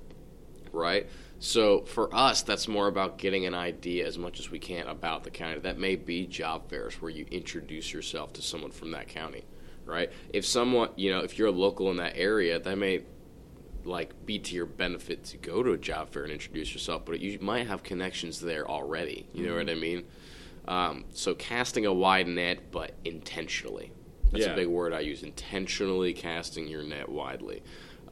right 0.73 1.09
so 1.39 1.83
for 1.83 2.15
us 2.15 2.43
that's 2.43 2.69
more 2.69 2.89
about 2.89 3.19
getting 3.19 3.47
an 3.47 3.55
idea 3.55 4.07
as 4.07 4.19
much 4.19 4.41
as 4.41 4.51
we 4.51 4.59
can 4.59 4.87
about 4.89 5.25
the 5.25 5.31
county 5.31 5.59
that 5.61 5.79
may 5.79 5.97
be 5.97 6.27
job 6.27 6.69
fairs 6.69 7.01
where 7.01 7.11
you 7.11 7.25
introduce 7.31 7.93
yourself 7.93 8.33
to 8.33 8.43
someone 8.43 8.71
from 8.71 8.91
that 8.91 9.09
county 9.09 9.45
right 9.91 10.11
if 10.33 10.47
someone 10.47 10.89
you 10.97 11.11
know 11.11 11.21
if 11.21 11.39
you're 11.39 11.49
a 11.49 11.53
local 11.53 11.91
in 11.91 11.97
that 11.99 12.13
area 12.17 12.59
that 12.59 12.77
may 12.77 13.03
like 13.85 14.27
be 14.27 14.39
to 14.39 14.55
your 14.55 14.67
benefit 14.67 15.25
to 15.25 15.37
go 15.39 15.63
to 15.63 15.73
a 15.73 15.79
job 15.79 16.11
fair 16.13 16.23
and 16.25 16.31
introduce 16.33 16.73
yourself, 16.75 17.05
but 17.07 17.19
you 17.19 17.39
might 17.41 17.67
have 17.67 17.83
connections 17.83 18.39
there 18.39 18.69
already. 18.69 19.27
You 19.33 19.47
know 19.47 19.57
what 19.57 19.71
I 19.71 19.75
mean? 19.75 20.05
Um, 20.69 21.07
so 21.15 21.35
casting 21.35 21.87
a 21.87 21.93
wide 21.93 22.29
net, 22.29 22.71
but 22.71 22.93
intentionally. 23.07 23.91
That's 24.31 24.45
Yeah. 24.45 24.53
a 24.53 24.55
big 24.57 24.69
word 24.69 24.93
I 24.93 25.01
use. 25.01 25.23
Intentionally 25.23 26.13
casting 26.13 26.69
your 26.69 26.83
net 26.83 27.09
widely, 27.09 27.63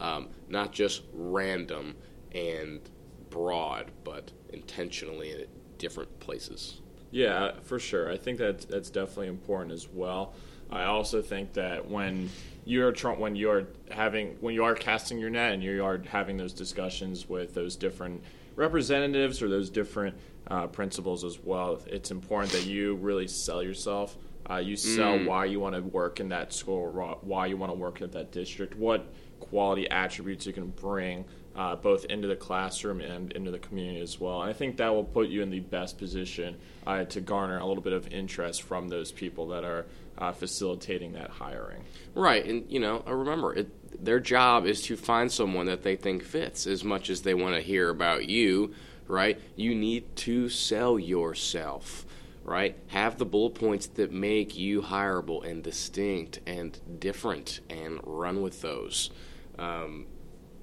um, 0.01 0.31
not 0.49 0.73
just 0.73 1.03
random 1.13 1.97
and 2.33 2.81
broad, 3.29 3.91
but 4.05 4.33
intentionally 4.49 5.33
in 5.33 5.47
different 5.77 6.19
places. 6.19 6.81
Yeah, 7.11 7.53
for 7.63 7.79
sure. 7.79 8.11
I 8.11 8.17
think 8.17 8.39
that 8.39 8.69
that's 8.69 8.91
definitely 8.91 9.29
important 9.29 9.73
as 9.73 9.89
well. 9.89 10.35
I 10.71 10.85
also 10.85 11.23
think 11.23 11.55
that 11.55 11.89
when 11.89 12.29
you're 12.65 12.93
when 12.93 13.35
you're 13.35 13.69
having 13.91 14.37
when 14.41 14.55
you 14.55 14.65
are 14.65 14.75
casting 14.75 15.19
your 15.19 15.31
net 15.31 15.55
and 15.55 15.63
you 15.63 15.83
are 15.83 16.03
having 16.11 16.37
those 16.37 16.53
discussions 16.53 17.29
with 17.29 17.55
those 17.55 17.77
different 17.77 18.23
representatives 18.57 19.41
or 19.41 19.49
those 19.49 19.71
different 19.71 20.15
uh, 20.49 20.67
principals 20.67 21.25
as 21.25 21.39
well, 21.43 21.81
it's 21.87 22.11
important 22.11 22.53
that 22.53 22.67
you 22.67 22.97
really 22.97 23.27
sell 23.27 23.63
yourself. 23.63 24.17
Uh, 24.51 24.57
you 24.57 24.77
sell 24.77 25.19
why 25.27 25.45
you 25.45 25.61
want 25.61 25.75
to 25.75 25.83
work 25.83 26.21
in 26.21 26.29
that 26.31 26.55
school, 26.55 27.19
why 27.23 27.47
you 27.47 27.57
want 27.57 27.71
to 27.71 27.79
work 27.79 28.01
at 28.01 28.13
that 28.13 28.33
district, 28.33 28.75
what 28.77 29.07
quality 29.41 29.89
attributes 29.91 30.47
you 30.47 30.53
can 30.55 30.69
bring 30.69 31.25
uh, 31.59 31.75
both 31.75 32.05
into 32.05 32.29
the 32.29 32.37
classroom 32.37 33.01
and 33.01 33.33
into 33.33 33.51
the 33.51 33.59
community 33.59 34.01
as 34.01 34.21
well. 34.21 34.43
And 34.43 34.49
I 34.49 34.53
think 34.53 34.77
that 34.77 34.95
will 34.95 35.03
put 35.03 35.29
you 35.29 35.43
in 35.43 35.51
the 35.51 35.59
best 35.59 35.99
position 35.99 36.57
uh, 36.87 37.03
to 37.07 37.21
garner 37.21 37.59
a 37.59 37.67
little 37.67 37.83
bit 37.83 37.93
of 37.93 38.07
interest 38.13 38.63
from 38.63 38.89
those 38.89 39.11
people 39.11 39.49
that 39.49 39.65
are 39.65 39.87
uh, 40.17 40.31
facilitating 40.31 41.15
that 41.15 41.31
hiring. 41.31 41.83
Right, 42.15 42.45
and 42.45 42.71
you 42.71 42.79
know, 42.79 43.03
uh, 43.05 43.13
remember, 43.13 43.55
it, 43.55 44.05
their 44.05 44.21
job 44.21 44.67
is 44.67 44.83
to 44.83 44.97
find 44.97 45.33
someone 45.33 45.67
that 45.67 45.83
they 45.83 45.97
think 45.97 46.23
fits 46.23 46.69
as 46.69 46.85
much 46.85 47.11
as 47.11 47.23
they 47.23 47.35
want 47.35 47.57
to 47.57 47.61
hear 47.61 47.91
about 47.91 48.29
you. 48.29 48.73
Right, 49.09 49.41
you 49.57 49.75
need 49.75 50.15
to 50.17 50.49
sell 50.49 50.97
yourself. 50.97 52.07
Right, 52.45 52.77
have 52.87 53.19
the 53.19 53.27
bullet 53.27 53.55
points 53.55 53.89
that 53.89 54.13
make 54.13 54.57
you 54.57 54.81
hireable 54.81 55.45
and 55.45 55.63
distinct 55.63 56.39
and 56.47 56.79
different, 57.01 57.61
and 57.69 57.99
run 58.05 58.43
with 58.43 58.63
those. 58.63 59.11
Um, 59.59 60.07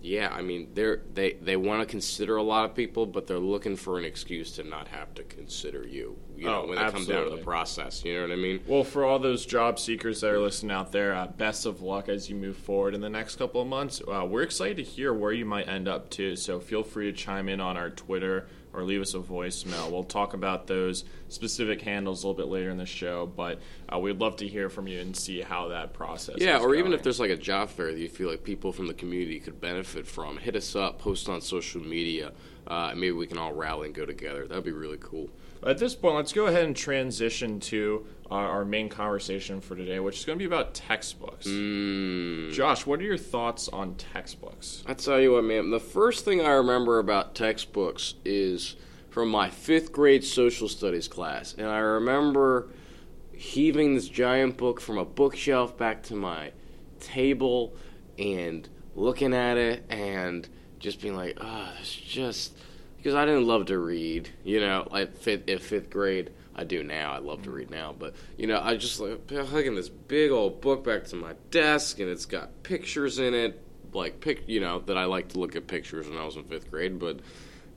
yeah, 0.06 0.30
I 0.32 0.44
mean, 0.44 0.70
they're 0.76 1.02
they 1.16 1.34
they 1.34 1.58
want 1.58 1.82
to 1.82 1.88
consider 1.88 2.38
a 2.38 2.44
lot 2.44 2.64
of 2.66 2.76
people, 2.76 3.08
but 3.08 3.26
they're 3.26 3.40
looking 3.40 3.76
for 3.76 3.98
an 3.98 4.06
excuse 4.06 4.52
to 4.52 4.64
not 4.64 4.88
have 4.90 5.16
to 5.16 5.24
consider 5.24 5.88
you. 5.88 6.16
You 6.38 6.46
know, 6.46 6.62
Oh, 6.62 6.68
when 6.68 6.78
it 6.78 6.92
comes 6.92 7.08
down 7.08 7.24
to 7.24 7.36
the 7.36 7.42
process, 7.42 8.06
you 8.06 8.14
know 8.14 8.22
what 8.22 8.32
I 8.32 8.36
mean? 8.36 8.60
Well, 8.68 8.84
for 8.84 9.04
all 9.04 9.18
those 9.18 9.48
job 9.48 9.80
seekers 9.80 10.22
that 10.22 10.30
are 10.30 10.40
listening 10.40 10.72
out 10.72 10.92
there, 10.92 11.16
uh, 11.16 11.26
best 11.26 11.66
of 11.66 11.82
luck 11.82 12.08
as 12.08 12.30
you 12.30 12.36
move 12.36 12.56
forward 12.56 12.94
in 12.94 13.02
the 13.02 13.10
next 13.10 13.38
couple 13.38 13.62
of 13.62 13.68
months. 13.68 14.00
Uh, 14.08 14.24
we're 14.30 14.44
excited 14.44 14.78
to 14.78 14.84
hear 14.84 15.12
where 15.12 15.32
you 15.32 15.46
might 15.46 15.68
end 15.68 15.88
up 15.88 16.12
too. 16.12 16.36
So 16.36 16.60
feel 16.60 16.84
free 16.84 17.12
to 17.12 17.18
chime 17.18 17.50
in 17.50 17.60
on 17.60 17.76
our 17.76 17.90
Twitter 17.90 18.48
or 18.76 18.84
leave 18.84 19.02
us 19.02 19.14
a 19.14 19.20
voicemail. 19.20 19.90
We'll 19.90 20.04
talk 20.04 20.34
about 20.34 20.68
those 20.68 21.06
specific 21.30 21.82
handles 21.82 22.24
a 22.24 22.28
little 22.28 22.38
bit 22.38 22.52
later 22.52 22.70
in 22.70 22.78
the 22.78 22.86
show, 22.86 23.26
but 23.26 23.60
uh, 23.92 23.98
we'd 24.00 24.20
love 24.20 24.36
to 24.38 24.48
hear 24.48 24.70
from 24.70 24.88
you 24.88 25.00
and 25.00 25.16
see 25.16 25.42
how 25.42 25.70
that 25.70 25.94
process. 25.94 26.36
Yeah, 26.40 26.60
or 26.60 26.76
even 26.76 26.94
if 26.94 27.02
there's 27.02 27.20
like 27.20 27.32
a 27.32 27.38
job 27.38 27.70
fair 27.70 27.92
that 27.92 28.00
you 28.00 28.10
feel 28.10 28.30
like 28.30 28.44
people 28.44 28.72
from 28.72 28.88
the 28.88 28.94
community 28.94 29.40
could 29.40 29.62
benefit 29.62 30.06
from, 30.06 30.38
hit 30.38 30.56
us 30.56 30.76
up, 30.76 31.00
post 31.00 31.30
on 31.30 31.42
social 31.42 31.82
media. 31.82 32.34
Uh, 32.68 32.90
and 32.92 33.00
maybe 33.00 33.12
we 33.12 33.28
can 33.28 33.38
all 33.38 33.54
rally 33.54 33.86
and 33.86 33.96
go 33.96 34.06
together. 34.06 34.48
That'd 34.48 34.64
be 34.64 34.72
really 34.72 34.98
cool. 35.00 35.30
At 35.66 35.80
this 35.80 35.96
point, 35.96 36.16
let's 36.16 36.32
go 36.32 36.46
ahead 36.46 36.66
and 36.66 36.76
transition 36.76 37.60
to 37.62 38.06
our, 38.30 38.48
our 38.48 38.66
main 38.66 38.88
conversation 38.88 39.62
for 39.62 39.76
today, 39.76 40.00
which 40.00 40.20
is 40.20 40.26
going 40.26 40.38
to 40.38 40.42
be 40.42 40.46
about 40.46 40.76
textbooks. 40.76 41.48
Mm. 41.48 42.54
Josh, 42.54 42.86
what 42.86 43.00
are 43.00 43.04
your 43.04 43.18
thoughts 43.18 43.68
on 43.70 43.96
textbooks? 43.96 44.84
I 44.86 44.94
tell 44.94 45.20
you 45.20 45.32
what, 45.32 45.44
man. 45.44 45.72
The 45.72 45.80
first 45.80 46.24
thing 46.24 46.42
I 46.42 46.52
remember 46.52 47.00
about 47.00 47.34
textbooks 47.34 48.14
is 48.24 48.76
from 49.10 49.30
my 49.30 49.50
fifth 49.50 49.92
grade 49.92 50.24
social 50.24 50.68
studies 50.68 51.08
class, 51.08 51.56
and 51.58 51.68
I 51.68 51.80
remember 51.80 52.70
heaving 53.34 53.96
this 53.96 54.08
giant 54.08 54.58
book 54.58 54.80
from 54.80 55.00
a 55.00 55.06
bookshelf 55.06 55.78
back 55.78 56.04
to 56.04 56.16
my 56.16 56.52
table 57.00 57.74
and 58.20 58.70
looking 58.96 59.34
at 59.34 59.58
it 59.58 59.84
and 59.90 60.48
just 60.80 61.02
being 61.02 61.16
like, 61.16 61.38
ah, 61.42 61.72
oh, 61.72 61.78
it's 61.80 61.96
just 61.96 62.56
because 63.06 63.16
I 63.16 63.24
didn't 63.26 63.46
love 63.46 63.68
to 63.68 63.78
read, 63.78 64.30
you 64.44 64.60
know, 64.60 64.88
like 64.90 65.16
fifth, 65.16 65.48
at 65.48 65.62
fifth 65.62 65.92
grade. 65.92 66.32
I 66.56 66.64
do 66.64 66.82
now. 66.82 67.14
I 67.14 67.20
love 67.20 67.44
to 67.44 67.52
read 67.52 67.70
now, 67.70 67.94
but 67.96 68.16
you 68.36 68.48
know, 68.48 68.60
I 68.60 68.78
just 68.78 69.00
like 69.00 69.30
hugging 69.30 69.76
this 69.76 69.90
big 69.90 70.32
old 70.32 70.60
book 70.60 70.84
back 70.84 71.04
to 71.06 71.16
my 71.16 71.34
desk, 71.52 72.00
and 72.00 72.10
it's 72.10 72.26
got 72.26 72.64
pictures 72.64 73.20
in 73.20 73.36
it, 73.36 73.62
like 73.94 74.22
pic, 74.22 74.46
you 74.48 74.60
know, 74.60 74.80
that 74.80 74.98
I 74.98 75.06
like 75.06 75.28
to 75.30 75.40
look 75.40 75.56
at 75.56 75.68
pictures 75.68 76.10
when 76.10 76.18
I 76.18 76.26
was 76.26 76.36
in 76.36 76.46
fifth 76.46 76.72
grade, 76.72 76.98
but 76.98 77.20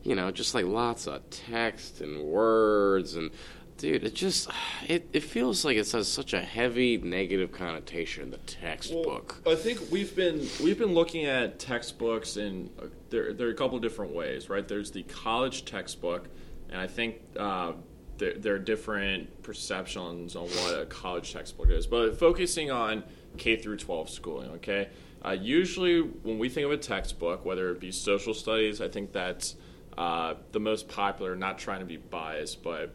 you 0.02 0.14
know, 0.14 0.30
just 0.30 0.54
like 0.54 0.64
lots 0.64 1.06
of 1.06 1.28
text 1.28 2.00
and 2.00 2.23
words 2.23 3.14
and 3.14 3.30
dude, 3.78 4.04
it 4.04 4.14
just 4.14 4.50
it, 4.87 5.08
it 5.12 5.23
feels 5.23 5.64
like 5.64 5.76
it 5.76 5.90
has 5.90 6.08
such 6.08 6.35
a 6.35 6.40
heavy 6.40 6.99
negative 6.99 7.50
connotation 7.52 8.25
in 8.25 8.30
the 8.30 8.38
textbook. 8.38 9.40
Well, 9.44 9.54
I 9.54 9.58
think 9.58 9.80
we've 9.90 10.14
been 10.14 10.47
we've 10.62 10.78
been 10.78 10.92
looking 10.92 11.25
at 11.25 11.58
textbooks 11.58 12.37
in 12.37 12.70
uh, 12.80 12.87
there 13.08 13.32
there 13.32 13.49
are 13.49 13.52
a 13.52 13.54
couple 13.54 13.78
different 13.78 14.12
ways, 14.14 14.50
right? 14.50 14.66
There's 14.66 14.90
the 14.90 15.04
college 15.04 15.64
textbook, 15.64 16.28
and 16.68 16.80
I 16.80 16.87
think 16.87 17.16
uh, 17.38 17.73
there, 18.18 18.35
there 18.35 18.54
are 18.54 18.58
different 18.58 19.42
perceptions 19.42 20.37
on 20.37 20.49
what 20.49 20.78
a 20.78 20.87
college 20.87 21.32
textbook 21.32 21.70
is. 21.70 21.87
But 21.87 22.18
focusing 22.18 22.70
on 22.70 23.04
K 23.37 23.56
through 23.56 23.78
12 23.78 24.11
schooling, 24.11 24.50
okay. 24.50 24.88
Uh, 25.25 25.30
usually, 25.30 26.00
when 26.00 26.38
we 26.38 26.49
think 26.49 26.64
of 26.64 26.73
a 26.73 26.76
textbook, 26.76 27.44
whether 27.44 27.70
it 27.70 27.80
be 27.80 27.90
social 27.90 28.35
studies, 28.35 28.80
I 28.80 28.88
think 28.88 29.12
that's 29.12 29.56
uh, 29.97 30.35
the 30.52 30.61
most 30.61 30.88
popular. 30.88 31.35
Not 31.35 31.58
trying 31.58 31.80
to 31.80 31.87
be 31.87 31.97
biased, 31.97 32.62
but 32.62 32.94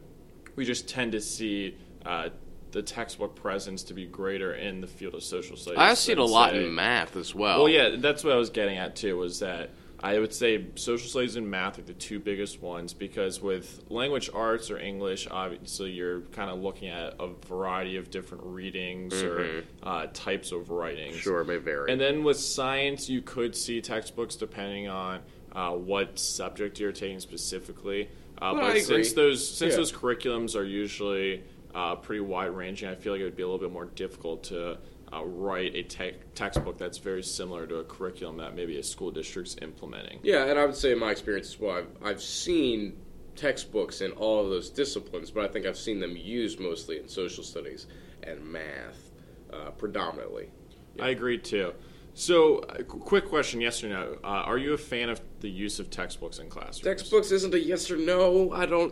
we 0.56 0.66
just 0.66 0.88
tend 0.88 1.12
to 1.14 1.22
see 1.22 1.78
uh, 2.06 2.30
the 2.72 2.82
textbook 2.82 3.36
presence 3.36 3.84
to 3.84 3.94
be 3.94 4.06
greater 4.06 4.54
in 4.54 4.82
the 4.82 4.88
field 4.88 5.14
of 5.14 5.24
social 5.24 5.56
studies. 5.56 5.80
I 5.80 5.94
see 5.94 6.12
it 6.12 6.18
a 6.18 6.24
lot 6.26 6.52
say- 6.52 6.66
in 6.66 6.76
math 6.76 7.16
as 7.16 7.34
well. 7.34 7.60
Well, 7.60 7.70
yeah, 7.70 7.96
that's 7.98 8.24
what 8.24 8.34
I 8.34 8.38
was 8.38 8.50
getting 8.50 8.78
at 8.78 8.96
too. 8.96 9.18
Was 9.18 9.40
that 9.40 9.70
I 10.04 10.20
would 10.20 10.34
say 10.34 10.66
social 10.76 11.08
studies 11.08 11.38
and 11.38 11.50
math 11.50 11.80
are 11.80 11.84
the 11.84 11.94
two 11.94 12.20
biggest 12.20 12.62
ones 12.62 12.94
because 12.94 13.42
with 13.42 13.86
language 13.90 14.30
arts 14.34 14.70
or 14.70 14.78
English, 14.78 15.30
obviously 15.32 15.92
you're 15.92 16.22
kind 16.34 16.50
of 16.52 16.60
looking 16.60 16.90
at 16.90 17.14
a 17.22 17.30
variety 17.48 17.96
of 17.96 18.12
different 18.12 18.44
readings 18.44 19.14
or 19.24 19.64
uh, 19.82 20.08
types 20.14 20.52
of 20.52 20.72
writings. 20.72 21.14
Mm-hmm. 21.14 21.22
sure, 21.22 21.42
it 21.42 21.48
may 21.48 21.56
vary. 21.56 21.90
And 21.90 22.02
then 22.02 22.26
with 22.26 22.38
science, 22.38 23.08
you 23.08 23.22
could 23.22 23.56
see 23.56 23.80
textbooks 23.80 24.36
depending 24.36 24.90
on 24.90 25.22
uh, 25.54 25.72
what 25.72 26.20
subject 26.20 26.82
you're 26.82 26.92
taking 26.92 27.22
specifically. 27.22 28.10
Uh, 28.42 28.54
Well, 28.56 28.74
but 28.74 28.82
since 28.82 29.14
those 29.14 29.48
since 29.48 29.72
Yeah. 29.72 29.78
those 29.78 29.92
curriculums 29.92 30.56
are 30.56 30.64
usually 30.66 31.44
uh, 31.76 31.96
pretty 31.96 32.22
wide 32.22 32.52
ranging, 32.56 32.88
I 32.90 32.96
feel 32.96 33.14
like 33.14 33.22
it 33.22 33.26
would 33.26 33.36
be 33.36 33.44
a 33.44 33.48
little 33.48 33.60
bit 33.60 33.72
more 33.72 33.86
difficult 33.86 34.44
to 34.46 34.78
uh, 35.12 35.24
write 35.26 35.76
a 35.76 35.84
te- 35.84 36.14
textbook 36.36 36.78
that's 36.78 36.98
very 36.98 37.24
similar 37.24 37.66
to 37.68 37.78
a 37.78 37.84
curriculum 37.84 38.38
that 38.38 38.56
maybe 38.56 38.78
a 38.78 38.84
school 38.84 39.12
district's 39.12 39.56
implementing. 39.62 40.20
Yeah, 40.24 40.46
and 40.46 40.58
I 40.60 40.66
would 40.66 40.76
say 40.76 40.92
in 40.92 41.00
my 41.00 41.12
experience 41.12 41.48
as 41.50 41.60
well, 41.60 41.78
I've, 41.78 41.88
I've 42.04 42.22
seen 42.22 42.98
textbooks 43.36 44.02
in 44.02 44.12
all 44.12 44.44
of 44.44 44.50
those 44.50 44.70
disciplines, 44.70 45.32
but 45.32 45.46
I 45.46 45.48
think 45.48 45.66
I've 45.66 45.78
seen 45.78 46.00
them 46.00 46.16
used 46.16 46.60
mostly 46.60 46.98
in 47.00 47.08
social 47.08 47.44
studies 47.44 47.88
and 48.24 48.44
math 48.44 49.12
uh, 49.52 49.72
predominantly. 49.72 50.50
I 51.00 51.10
agree 51.10 51.38
too. 51.40 51.74
So, 52.16 52.60
uh, 52.60 52.84
qu- 52.84 53.00
quick 53.00 53.26
question: 53.28 53.60
Yes 53.62 53.84
or 53.84 53.90
no? 53.90 54.18
Uh, 54.24 54.28
are 54.28 54.58
you 54.60 54.74
a 54.74 54.78
fan 54.78 55.10
of 55.10 55.20
the 55.44 55.50
use 55.50 55.78
of 55.80 55.92
textbooks 55.92 56.40
in 56.40 56.50
classrooms? 56.50 56.80
Textbooks 56.80 57.30
isn't 57.32 57.54
a 57.54 57.60
yes 57.60 57.92
or 57.92 57.98
no. 57.98 58.52
I 58.52 58.66
don't. 58.66 58.92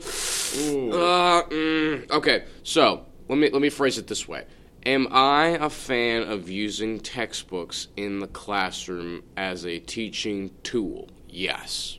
Ooh. 0.60 0.91
Uh, 0.91 1.43
mm, 1.50 2.12
okay, 2.12 2.43
so 2.62 3.05
let 3.27 3.39
me 3.39 3.50
let 3.50 3.62
me 3.62 3.70
phrase 3.70 3.98
it 3.98 4.05
this 4.05 4.27
way: 4.27 4.46
Am 4.86 5.08
I 5.10 5.58
a 5.60 5.70
fan 5.70 6.24
of 6.24 6.50
using 6.50 7.00
textbooks 7.00 7.88
in 7.98 8.20
the 8.20 8.27
classroom 8.27 9.24
as 9.36 9.65
a 9.65 9.79
teaching 9.79 10.51
tool? 10.62 11.10
Yes. 11.27 11.98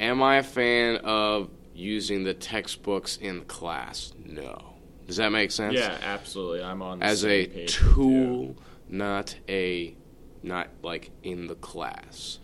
Am 0.00 0.22
I 0.22 0.36
a 0.38 0.42
fan 0.42 0.96
of 1.04 1.50
using 1.74 2.24
the 2.24 2.34
textbooks 2.34 3.16
in 3.18 3.44
class? 3.44 4.12
No. 4.24 4.74
Does 5.06 5.16
that 5.16 5.30
make 5.32 5.50
sense? 5.50 5.74
Yeah, 5.74 5.96
absolutely. 6.02 6.62
I'm 6.62 6.82
on 6.82 6.98
the 7.00 7.04
As 7.04 7.20
same 7.22 7.30
a 7.30 7.46
page 7.46 7.80
with 7.80 7.88
you. 7.88 7.94
tool, 7.94 8.56
not 8.88 9.34
a, 9.48 9.96
not 10.42 10.68
like 10.82 11.10
in 11.22 11.46
the 11.48 11.54
class. 11.56 12.38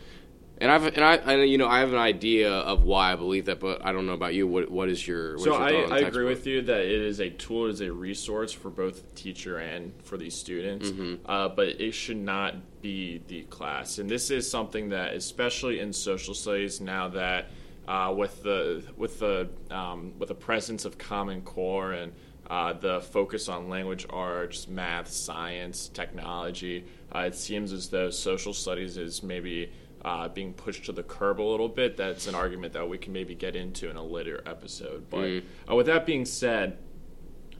And 0.64 0.72
I've 0.72 0.86
and 0.86 1.04
I, 1.04 1.16
I 1.16 1.42
you 1.42 1.58
know 1.58 1.68
I 1.68 1.80
have 1.80 1.92
an 1.92 1.98
idea 1.98 2.50
of 2.50 2.84
why 2.84 3.12
I 3.12 3.16
believe 3.16 3.44
that, 3.44 3.60
but 3.60 3.84
I 3.84 3.92
don't 3.92 4.06
know 4.06 4.14
about 4.14 4.32
you. 4.32 4.48
What 4.48 4.70
what 4.70 4.88
is 4.88 5.06
your 5.06 5.34
what 5.34 5.44
So 5.44 5.62
is 5.62 5.72
your 5.72 5.92
I, 5.92 5.96
I 5.96 5.98
agree 5.98 6.24
with 6.24 6.46
you 6.46 6.62
that 6.62 6.80
it 6.80 7.02
is 7.02 7.20
a 7.20 7.28
tool, 7.28 7.66
it 7.66 7.72
is 7.72 7.80
a 7.82 7.92
resource 7.92 8.50
for 8.50 8.70
both 8.70 9.06
the 9.10 9.14
teacher 9.14 9.58
and 9.58 9.92
for 10.04 10.16
these 10.16 10.34
students, 10.34 10.88
Mm-hmm. 10.90 11.30
uh, 11.30 11.50
but 11.50 11.68
it 11.82 11.92
should 11.92 12.16
not 12.16 12.80
be 12.80 13.20
the 13.28 13.42
class. 13.42 13.98
And 13.98 14.08
this 14.08 14.30
is 14.30 14.50
something 14.50 14.88
that, 14.88 15.12
especially 15.12 15.80
in 15.80 15.92
social 15.92 16.32
studies, 16.32 16.80
now 16.80 17.08
that 17.08 17.50
uh, 17.86 18.14
with 18.16 18.42
the 18.42 18.84
with 18.96 19.18
the 19.18 19.50
um, 19.70 20.14
with 20.18 20.30
the 20.30 20.34
presence 20.34 20.86
of 20.86 20.96
Common 20.96 21.42
Core 21.42 21.92
and 21.92 22.10
uh, 22.48 22.72
the 22.72 23.02
focus 23.02 23.50
on 23.50 23.68
language 23.68 24.06
arts, 24.08 24.66
math, 24.66 25.08
science, 25.10 25.88
technology, 25.88 26.86
uh, 27.14 27.20
it 27.20 27.34
seems 27.34 27.70
as 27.70 27.90
though 27.90 28.08
social 28.08 28.54
studies 28.54 28.96
is 28.96 29.22
maybe 29.22 29.70
uh, 30.04 30.28
being 30.28 30.52
pushed 30.52 30.84
to 30.86 30.92
the 30.92 31.02
curb 31.02 31.40
a 31.40 31.42
little 31.42 31.68
bit. 31.68 31.96
That's 31.96 32.26
an 32.26 32.34
argument 32.34 32.72
that 32.74 32.88
we 32.88 32.98
can 32.98 33.12
maybe 33.12 33.34
get 33.34 33.56
into 33.56 33.88
in 33.88 33.96
a 33.96 34.02
later 34.04 34.42
episode. 34.46 35.08
But 35.10 35.42
uh, 35.70 35.74
with 35.74 35.86
that 35.86 36.04
being 36.06 36.24
said, 36.24 36.78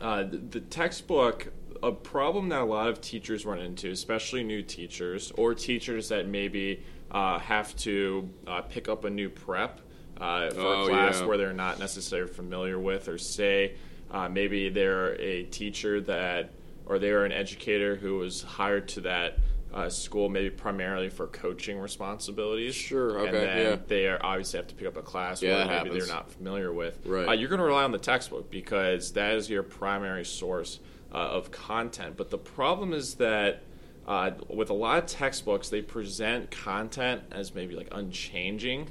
uh, 0.01 0.25
the, 0.25 0.37
the 0.37 0.61
textbook, 0.61 1.53
a 1.83 1.93
problem 1.93 2.49
that 2.51 2.61
a 2.61 2.65
lot 2.65 2.89
of 2.89 3.01
teachers 3.01 3.47
run 3.47 3.59
into, 3.59 3.91
especially 3.91 4.43
new 4.45 4.63
teachers 4.63 5.33
or 5.37 5.55
teachers 5.55 6.09
that 6.11 6.27
maybe 6.29 6.83
uh, 7.11 7.39
have 7.39 7.75
to 7.77 8.29
uh, 8.47 8.61
pick 8.63 8.89
up 8.89 9.05
a 9.05 9.11
new 9.11 9.29
prep 9.31 9.81
uh, 10.19 10.51
for 10.51 10.61
Oh, 10.61 10.85
a 10.85 10.89
class 10.89 11.21
yeah. 11.21 11.27
where 11.27 11.37
they're 11.39 11.53
not 11.53 11.79
necessarily 11.79 12.31
familiar 12.33 12.79
with, 12.79 13.09
or 13.09 13.19
say 13.19 13.75
uh, 14.11 14.29
maybe 14.29 14.69
they're 14.69 15.15
a 15.21 15.45
teacher 15.45 16.01
that, 16.03 16.51
or 16.87 16.99
they're 16.99 17.25
an 17.25 17.33
educator 17.33 17.97
who 17.97 18.19
was 18.19 18.43
hired 18.43 18.89
to 18.89 19.01
that. 19.03 19.39
Uh, 19.75 19.91
school 19.91 20.29
maybe 20.29 20.51
primarily 20.51 21.09
for 21.09 21.27
coaching 21.27 21.77
responsibilities. 21.81 22.77
Sure, 22.77 23.19
okay, 23.19 23.27
And 23.27 23.37
then 23.37 23.59
yeah. 23.73 23.77
they 23.89 24.07
are 24.07 24.21
obviously 24.25 24.59
have 24.59 24.69
to 24.69 24.75
pick 24.77 24.87
up 24.87 24.97
a 24.97 25.03
class 25.03 25.43
Yeah, 25.43 25.51
where 25.51 25.59
maybe 25.67 25.75
happens. 25.75 26.07
they're 26.07 26.15
not 26.15 26.31
familiar 26.31 26.73
with. 26.73 27.05
Right. 27.05 27.29
Uh, 27.29 27.33
you're 27.33 27.49
going 27.49 27.59
to 27.59 27.65
rely 27.67 27.83
on 27.83 27.91
the 27.91 27.99
textbook 27.99 28.53
because 28.53 29.11
that 29.15 29.35
is 29.35 29.51
your 29.51 29.65
primary 29.65 30.25
source 30.25 30.79
uh, 31.13 31.17
of 31.17 31.51
content. 31.51 32.17
But 32.17 32.31
the 32.31 32.39
problem 32.39 32.93
is 32.93 33.15
that 33.17 33.65
uh, 34.07 34.31
with 34.49 34.71
a 34.71 34.75
lot 34.75 34.99
of 35.03 35.07
textbooks, 35.07 35.71
they 35.71 35.83
present 35.83 36.53
content 36.53 37.23
as 37.33 37.53
maybe 37.53 37.75
like 37.75 37.89
unchanging. 37.91 38.87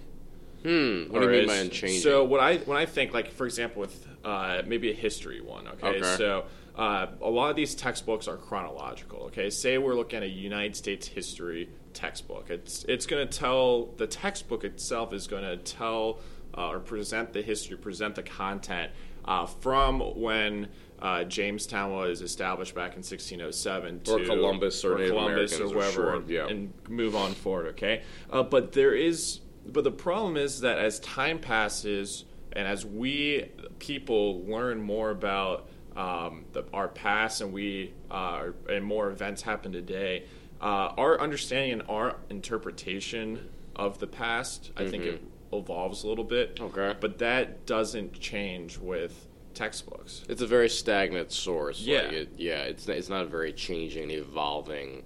Hmm. 0.64 1.04
What 1.14 1.22
do 1.22 1.28
you 1.28 1.32
mean 1.32 1.48
by 1.48 1.56
unchanging? 1.60 2.02
So 2.02 2.26
what 2.26 2.42
I 2.42 2.58
when 2.58 2.78
I 2.78 2.86
think 2.88 3.14
like 3.14 3.32
for 3.32 3.46
example 3.46 3.80
with 3.80 4.06
uh, 4.26 4.64
maybe 4.66 4.92
a 4.92 4.96
history 4.96 5.40
one. 5.40 5.66
Okay, 5.66 5.88
Okay. 6.00 6.18
so. 6.18 6.44
Uh, 6.76 7.08
a 7.22 7.30
lot 7.30 7.50
of 7.50 7.56
these 7.56 7.76
textbooks 7.76 8.28
are 8.28 8.38
chronological. 8.38 9.20
Okay, 9.26 9.50
say 9.50 9.78
we're 9.78 9.96
looking 9.96 10.18
at 10.18 10.24
a 10.24 10.28
United 10.28 10.76
States 10.76 11.08
history 11.08 11.70
textbook. 11.94 12.50
It's 12.50 12.84
it's 12.86 13.06
going 13.06 13.28
to 13.28 13.38
tell 13.38 13.94
the 13.98 14.08
textbook 14.08 14.64
itself 14.64 15.14
is 15.14 15.28
going 15.28 15.44
to 15.44 15.58
tell 15.58 16.20
uh, 16.58 16.70
or 16.70 16.80
present 16.80 17.34
the 17.34 17.42
history, 17.42 17.78
present 17.78 18.16
the 18.16 18.24
content 18.24 18.92
uh, 19.26 19.46
from 19.46 20.00
when 20.00 20.70
uh, 21.00 21.24
Jamestown 21.26 21.92
was 21.92 22.22
established 22.22 22.74
back 22.74 22.94
in 22.94 23.00
1607 23.04 24.02
Or 24.08 24.20
to 24.20 24.26
Columbus 24.26 24.84
or 24.86 24.98
Native 24.98 25.12
Columbus 25.12 25.60
or 25.60 25.66
or 25.66 25.70
whoever, 25.74 26.24
yeah. 26.28 26.48
and 26.48 26.74
move 26.90 27.16
on 27.16 27.34
forward. 27.34 27.68
Okay, 27.68 28.04
uh, 28.32 28.44
but 28.44 28.72
there 28.72 28.96
is, 28.96 29.42
but 29.66 29.84
the 29.84 29.92
problem 29.92 30.38
is 30.38 30.62
that 30.62 30.80
as 30.80 31.00
time 31.02 31.40
passes 31.40 32.26
and 32.52 32.68
as 32.68 32.86
we 32.86 33.50
people 33.80 34.44
learn 34.46 34.82
more 34.82 35.10
about 35.10 35.68
um, 35.96 36.46
the, 36.54 36.66
our 36.74 36.88
past 36.88 37.42
and 37.42 37.54
we 37.54 37.94
uh, 38.10 38.48
and 38.70 38.84
more 38.84 39.10
events 39.10 39.42
happen 39.42 39.72
today, 39.72 40.24
uh, 40.62 40.94
our 40.98 41.20
understanding 41.20 41.74
and 41.74 41.84
our 41.90 42.16
interpretation 42.30 43.50
of 43.76 44.00
the 44.00 44.08
past, 44.08 44.72
I 44.78 44.88
think 44.88 45.04
it 45.04 45.24
evolves 45.52 46.04
a 46.04 46.08
little 46.08 46.24
bit. 46.24 46.56
Mm-hmm. 46.56 46.80
Okay. 46.80 46.98
but 47.00 47.20
that 47.20 47.66
doesn't 47.66 48.20
change 48.20 48.78
with 48.78 49.28
textbooks. 49.54 50.24
It's 50.30 50.42
a 50.42 50.48
very 50.48 50.70
stagnant 50.70 51.32
source. 51.32 51.82
Yeah. 51.82 52.04
Like 52.04 52.14
it, 52.14 52.30
yeah. 52.38 52.62
It's 52.64 52.88
it's 52.88 53.10
not 53.10 53.28
very 53.28 53.54
changing, 53.54 54.12
evolving. 54.12 55.04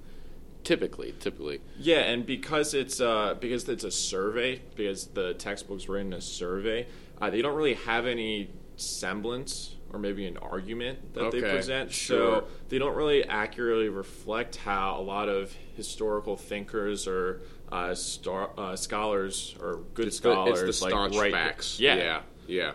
Typically, 0.64 1.14
typically. 1.20 1.62
Yeah, 1.80 2.00
and 2.00 2.26
because 2.26 2.74
it's 2.74 3.00
uh, 3.00 3.36
because 3.40 3.70
it's 3.70 3.86
a 3.86 3.92
survey, 3.92 4.62
because 4.76 5.08
the 5.08 5.34
textbook's 5.36 5.88
written 5.88 6.14
a 6.14 6.20
survey, 6.20 6.88
uh, 7.22 7.30
they 7.30 7.42
don't 7.42 7.56
really 7.56 7.76
have 7.76 8.06
any 8.06 8.50
semblance 8.76 9.77
or 9.92 10.00
maybe 10.00 10.26
an 10.28 10.38
argument 10.38 11.14
that 11.14 11.32
they 11.32 11.42
present. 11.42 11.92
sure. 11.92 12.42
So 12.42 12.48
they 12.70 12.78
don't 12.78 12.96
really 12.96 13.24
accurately 13.26 13.90
reflect 13.90 14.58
how 14.58 15.00
a 15.00 15.02
lot 15.02 15.30
of 15.30 15.54
historical 15.76 16.36
thinkers 16.36 17.08
or 17.08 17.42
uh, 17.72 17.94
star, 17.96 18.50
uh, 18.58 18.76
scholars 18.76 19.56
or 19.62 19.82
good 19.94 20.08
It's 20.08 20.20
the, 20.20 20.32
scholars 20.32 20.62
it's 20.62 20.80
the 20.80 20.90
like 20.90 21.12
write- 21.14 21.34
facts. 21.34 21.80
Yeah, 21.80 21.96
yeah, 21.96 22.22
yeah. 22.48 22.72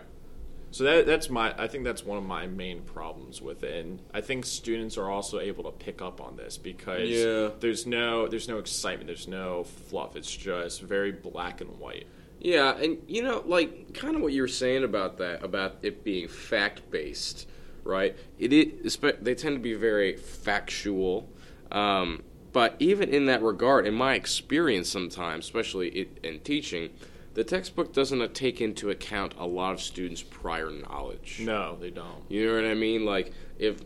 so 0.71 0.83
that, 0.85 1.05
that's 1.05 1.29
my. 1.29 1.53
I 1.57 1.67
think 1.67 1.83
that's 1.83 2.03
one 2.03 2.17
of 2.17 2.23
my 2.23 2.47
main 2.47 2.81
problems 2.81 3.41
with 3.41 3.63
it, 3.63 3.85
and 3.85 4.01
I 4.13 4.21
think 4.21 4.45
students 4.45 4.97
are 4.97 5.09
also 5.09 5.39
able 5.39 5.63
to 5.65 5.71
pick 5.71 6.01
up 6.01 6.21
on 6.21 6.35
this 6.35 6.57
because 6.57 7.09
Yeah. 7.09 7.49
there's 7.59 7.85
no 7.87 8.27
there's 8.27 8.47
no 8.47 8.57
excitement, 8.59 9.07
there's 9.07 9.27
no 9.27 9.63
fluff. 9.63 10.15
It's 10.15 10.35
just 10.35 10.81
very 10.81 11.11
black 11.11 11.61
and 11.61 11.79
white. 11.79 12.07
Yeah, 12.43 12.75
and 12.75 12.97
you 13.07 13.23
know, 13.23 13.41
like 13.45 13.93
kind 13.93 14.15
of 14.15 14.21
what 14.21 14.33
you 14.33 14.41
were 14.41 14.47
saying 14.49 14.83
about 14.83 15.17
that, 15.17 15.43
about 15.43 15.77
it 15.81 16.03
being 16.03 16.27
fact 16.27 16.91
based, 16.91 17.47
right? 17.85 18.15
It 18.37 18.51
is. 18.51 18.97
They 18.97 19.33
tend 19.33 19.55
to 19.55 19.61
be 19.61 19.73
very 19.73 20.17
factual, 20.17 21.29
um, 21.71 22.21
but 22.51 22.75
even 22.79 23.09
in 23.09 23.25
that 23.27 23.41
regard, 23.41 23.87
in 23.87 23.93
my 23.93 24.13
experience, 24.13 24.89
sometimes, 24.89 25.45
especially 25.45 25.89
it, 25.89 26.19
in 26.21 26.41
teaching, 26.41 26.89
the 27.33 27.45
textbook 27.45 27.93
doesn't 27.93 28.35
take 28.35 28.59
into 28.59 28.89
account 28.89 29.33
a 29.37 29.47
lot 29.47 29.73
of 29.73 29.81
students' 29.81 30.21
prior 30.21 30.69
knowledge. 30.69 31.39
No, 31.39 31.77
they 31.79 31.91
don't. 31.91 32.29
You 32.29 32.47
know 32.47 32.55
what 32.55 32.65
I 32.65 32.73
mean? 32.73 33.05
Like 33.05 33.31
if 33.57 33.81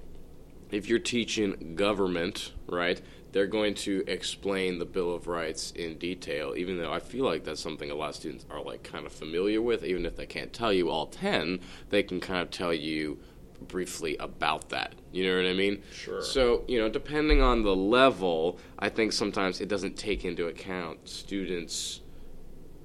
if 0.71 0.89
you're 0.89 0.99
teaching 0.99 1.75
government, 1.75 2.53
right? 2.67 3.01
They're 3.31 3.47
going 3.47 3.73
to 3.75 4.03
explain 4.07 4.79
the 4.79 4.85
Bill 4.85 5.13
of 5.13 5.27
Rights 5.27 5.71
in 5.71 5.97
detail, 5.97 6.53
even 6.55 6.77
though 6.77 6.93
I 6.93 6.99
feel 6.99 7.25
like 7.25 7.43
that's 7.43 7.61
something 7.61 7.91
a 7.91 7.95
lot 7.95 8.09
of 8.09 8.15
students 8.15 8.45
are 8.49 8.61
like 8.61 8.83
kind 8.83 9.05
of 9.05 9.11
familiar 9.11 9.61
with. 9.61 9.83
Even 9.83 10.05
if 10.05 10.15
they 10.15 10.25
can't 10.25 10.53
tell 10.53 10.71
you 10.71 10.89
all 10.89 11.07
ten, 11.07 11.59
they 11.89 12.03
can 12.03 12.19
kind 12.19 12.41
of 12.41 12.49
tell 12.49 12.73
you 12.73 13.19
briefly 13.61 14.15
about 14.17 14.69
that. 14.69 14.93
You 15.11 15.27
know 15.27 15.41
what 15.41 15.49
I 15.49 15.53
mean? 15.53 15.81
Sure. 15.91 16.21
So, 16.21 16.63
you 16.67 16.79
know, 16.79 16.89
depending 16.89 17.41
on 17.41 17.63
the 17.63 17.75
level, 17.75 18.59
I 18.79 18.89
think 18.89 19.11
sometimes 19.11 19.61
it 19.61 19.67
doesn't 19.67 19.97
take 19.97 20.25
into 20.25 20.47
account 20.47 21.09
students' 21.09 22.01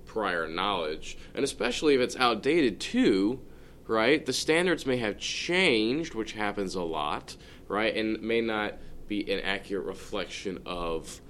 prior 0.07 0.49
knowledge, 0.49 1.19
and 1.35 1.45
especially 1.45 1.95
if 1.95 2.01
it's 2.01 2.16
outdated 2.16 2.81
too, 2.81 3.40
right? 3.87 4.25
The 4.25 4.33
standards 4.33 4.87
may 4.87 4.97
have 4.99 5.19
changed, 5.19 6.14
which 6.14 6.33
happens 6.33 6.75
a 6.75 6.83
lot, 6.83 7.37
right? 7.69 7.95
And 7.95 8.21
may 8.21 8.40
not 8.40 8.75
be 9.09 9.31
an 9.33 9.41
accurate 9.41 9.87
reflection 9.87 10.61
of 10.67 11.21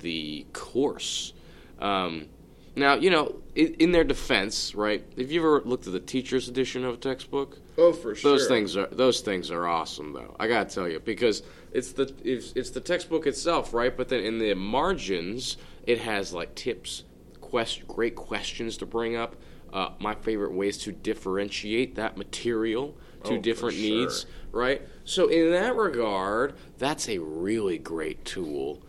the 0.00 0.46
course. 0.52 1.32
Um, 1.78 2.28
now, 2.74 2.94
you 2.94 3.10
know, 3.10 3.36
in, 3.54 3.74
in 3.74 3.92
their 3.92 4.04
defense, 4.04 4.74
right? 4.74 5.04
Have 5.16 5.30
you 5.30 5.40
ever 5.40 5.62
looked 5.64 5.86
at 5.86 5.92
the 5.94 6.00
teacher's 6.00 6.48
edition 6.48 6.84
of 6.84 6.94
a 6.94 6.96
textbook? 6.98 7.58
Oh, 7.78 7.92
for 7.92 8.14
sure, 8.14 8.32
Those 8.32 8.48
things 8.48 8.76
are 8.76 8.86
those 8.86 9.20
things 9.20 9.50
are 9.50 9.66
awesome, 9.66 10.12
though. 10.12 10.36
I 10.38 10.46
gotta 10.46 10.68
tell 10.68 10.88
you 10.88 11.00
because 11.00 11.42
it's 11.72 11.92
the 11.92 12.12
it's, 12.22 12.52
it's 12.52 12.70
the 12.70 12.80
textbook 12.80 13.26
itself, 13.26 13.72
right? 13.72 13.96
But 13.96 14.08
then 14.08 14.20
in 14.20 14.38
the 14.38 14.54
margins, 14.54 15.56
it 15.86 16.00
has 16.00 16.32
like 16.32 16.54
tips, 16.54 17.04
quest, 17.40 17.86
great 17.88 18.14
questions 18.14 18.76
to 18.78 18.86
bring 18.86 19.16
up. 19.16 19.36
Uh, 19.72 19.90
my 19.98 20.14
favorite 20.14 20.52
ways 20.52 20.78
to 20.78 20.92
differentiate 20.92 21.96
that 21.96 22.16
material 22.16 22.96
to 23.26 23.34
Oh, 23.34 23.40
different 23.40 23.76
sure. 23.76 23.84
needs, 23.84 24.26
right? 24.52 24.82
So 25.04 25.28
in 25.28 25.50
that 25.50 25.76
regard, 25.76 26.54
that's 26.78 27.08
a 27.08 27.18
really 27.18 27.78
great 27.78 28.24
tool 28.24 28.82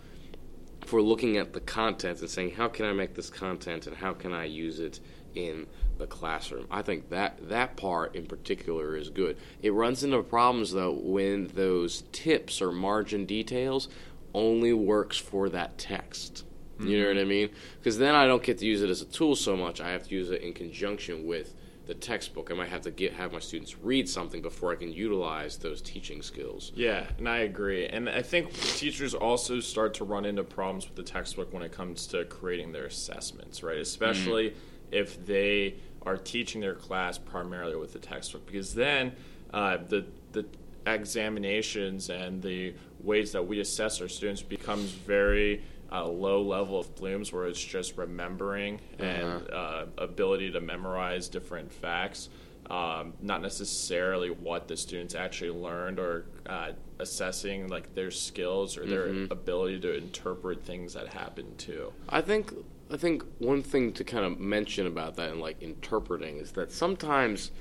for 0.86 1.02
looking 1.02 1.38
at 1.38 1.54
the 1.54 1.60
content 1.60 2.21
and 2.21 2.30
saying 2.30 2.52
how 2.52 2.69
can 2.69 2.86
I 2.86 2.93
make 2.93 3.13
this 3.13 3.30
content 3.30 3.88
and 3.88 3.95
how 3.97 4.13
can 4.13 4.34
I 4.34 4.45
use 4.45 4.80
it 4.80 5.00
in 5.36 5.67
the 5.97 6.08
classroom. 6.08 6.67
I 6.71 6.82
think 6.82 7.10
that 7.10 7.50
that 7.50 7.76
part 7.76 8.15
in 8.15 8.26
particular 8.26 8.95
is 8.95 9.10
good. 9.10 9.38
It 9.62 9.73
runs 9.73 10.04
into 10.04 10.21
problems 10.23 10.71
though 10.71 10.93
when 10.93 11.47
those 11.47 12.04
tips 12.12 12.62
or 12.62 12.71
margin 12.71 13.26
details 13.26 13.89
only 14.34 14.73
works 14.73 15.17
for 15.17 15.50
that 15.50 15.78
text. 15.78 16.43
You 16.80 17.00
know 17.00 17.06
mm-hmm. 17.06 17.17
what 17.17 17.21
I 17.21 17.26
mean? 17.26 17.50
Because 17.80 17.97
then 17.97 18.13
I 18.13 18.28
don't 18.28 18.43
get 18.43 18.60
to 18.60 18.65
use 18.65 18.84
it 18.84 18.89
as 18.89 19.02
a 19.02 19.06
tool 19.06 19.36
so 19.36 19.58
much. 19.58 19.82
I 19.82 19.89
have 19.89 20.08
to 20.08 20.13
use 20.13 20.30
it 20.30 20.41
in 20.41 20.54
conjunction 20.54 21.26
with 21.26 21.56
the 21.88 21.95
textbook. 21.95 22.52
I 22.52 22.54
might 22.54 22.69
have 22.69 22.82
to 22.82 22.91
get 22.91 23.13
have 23.13 23.32
my 23.32 23.39
students 23.39 23.78
read 23.80 24.08
something 24.08 24.41
before 24.41 24.71
I 24.73 24.76
can 24.76 24.91
utilize 24.91 25.58
those 25.58 25.82
teaching 25.82 26.21
skills. 26.21 26.73
Yeah, 26.76 27.06
and 27.17 27.28
I 27.28 27.39
agree. 27.39 27.88
And 27.88 28.10
I 28.10 28.21
think 28.21 28.54
teachers 28.54 29.13
also 29.13 29.62
start 29.62 29.93
to 29.95 30.04
run 30.04 30.26
into 30.26 30.43
problems 30.43 30.86
with 30.86 30.95
the 30.95 31.04
textbook 31.04 31.54
when 31.54 31.63
it 31.63 31.71
comes 31.71 32.06
to 32.08 32.26
creating 32.26 32.73
their 32.73 32.86
assessments, 32.86 33.63
right? 33.63 33.78
Especially 33.78 34.54
if 34.91 35.26
they 35.26 35.76
are 36.04 36.17
teaching 36.17 36.62
their 36.62 36.76
class 36.76 37.17
primarily 37.17 37.76
with 37.76 37.93
the 37.93 38.00
textbook, 38.00 38.45
because 38.45 38.73
then 38.73 39.13
uh, 39.54 39.78
the 39.88 40.06
the 40.34 40.45
examinations 40.86 42.10
and 42.10 42.41
the 42.41 42.73
ways 43.02 43.32
that 43.32 43.45
we 43.45 43.60
assess 43.60 44.02
our 44.02 44.08
students 44.08 44.41
becomes 44.41 44.91
very 44.91 45.62
uh, 45.91 46.06
low 46.06 46.41
level 46.41 46.80
of 46.80 46.95
Bloom's 46.95 47.32
where 47.32 47.45
it's 47.45 47.63
just 47.63 47.97
remembering 47.97 48.80
and 49.00 49.50
uh, 49.52 49.86
ability 49.97 50.52
to 50.52 50.62
memorize 50.62 51.28
different 51.30 51.71
facts 51.71 52.30
um, 52.69 53.13
not 53.21 53.41
necessarily 53.41 54.30
what 54.30 54.67
the 54.67 54.76
students 54.76 55.15
actually 55.15 55.52
learned 55.52 56.00
or 56.00 56.26
uh, 56.47 56.71
assessing 57.00 57.67
like 57.69 57.95
their 57.95 58.12
skills 58.12 58.78
or 58.78 58.86
their 58.86 59.08
ability 59.32 59.80
to 59.82 59.97
interpret 59.97 60.63
things 60.63 60.93
that 60.93 61.08
happen 61.08 61.45
too. 61.58 61.93
I 62.10 62.21
think 62.21 62.54
I 62.91 62.97
think 62.97 63.23
one 63.39 63.63
thing 63.63 63.93
to 63.93 64.04
kind 64.04 64.26
of 64.26 64.39
mention 64.39 64.88
about 64.88 65.15
that 65.15 65.32
and 65.32 65.39
like 65.39 65.62
interpreting 65.62 66.38
is 66.38 66.52
that 66.54 66.71
sometimes 66.71 67.52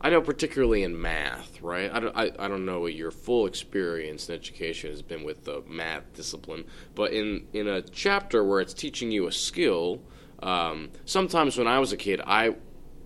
I 0.00 0.10
know 0.10 0.20
particularly 0.20 0.84
in 0.84 1.00
math, 1.00 1.60
right? 1.60 1.90
I 1.92 1.98
don't, 1.98 2.16
I, 2.16 2.30
I 2.38 2.48
don't 2.48 2.64
know 2.64 2.80
what 2.80 2.94
your 2.94 3.10
full 3.10 3.46
experience 3.46 4.28
in 4.28 4.34
education 4.34 4.90
has 4.90 5.02
been 5.02 5.24
with 5.24 5.44
the 5.44 5.62
math 5.66 6.12
discipline, 6.14 6.64
but 6.94 7.12
in 7.12 7.46
in 7.52 7.66
a 7.66 7.82
chapter 7.82 8.44
where 8.44 8.60
it's 8.60 8.74
teaching 8.74 9.10
you 9.10 9.26
a 9.26 9.32
skill, 9.32 10.00
um, 10.40 10.90
sometimes 11.04 11.58
when 11.58 11.66
I 11.66 11.80
was 11.80 11.92
a 11.92 11.96
kid, 11.96 12.20
I 12.24 12.54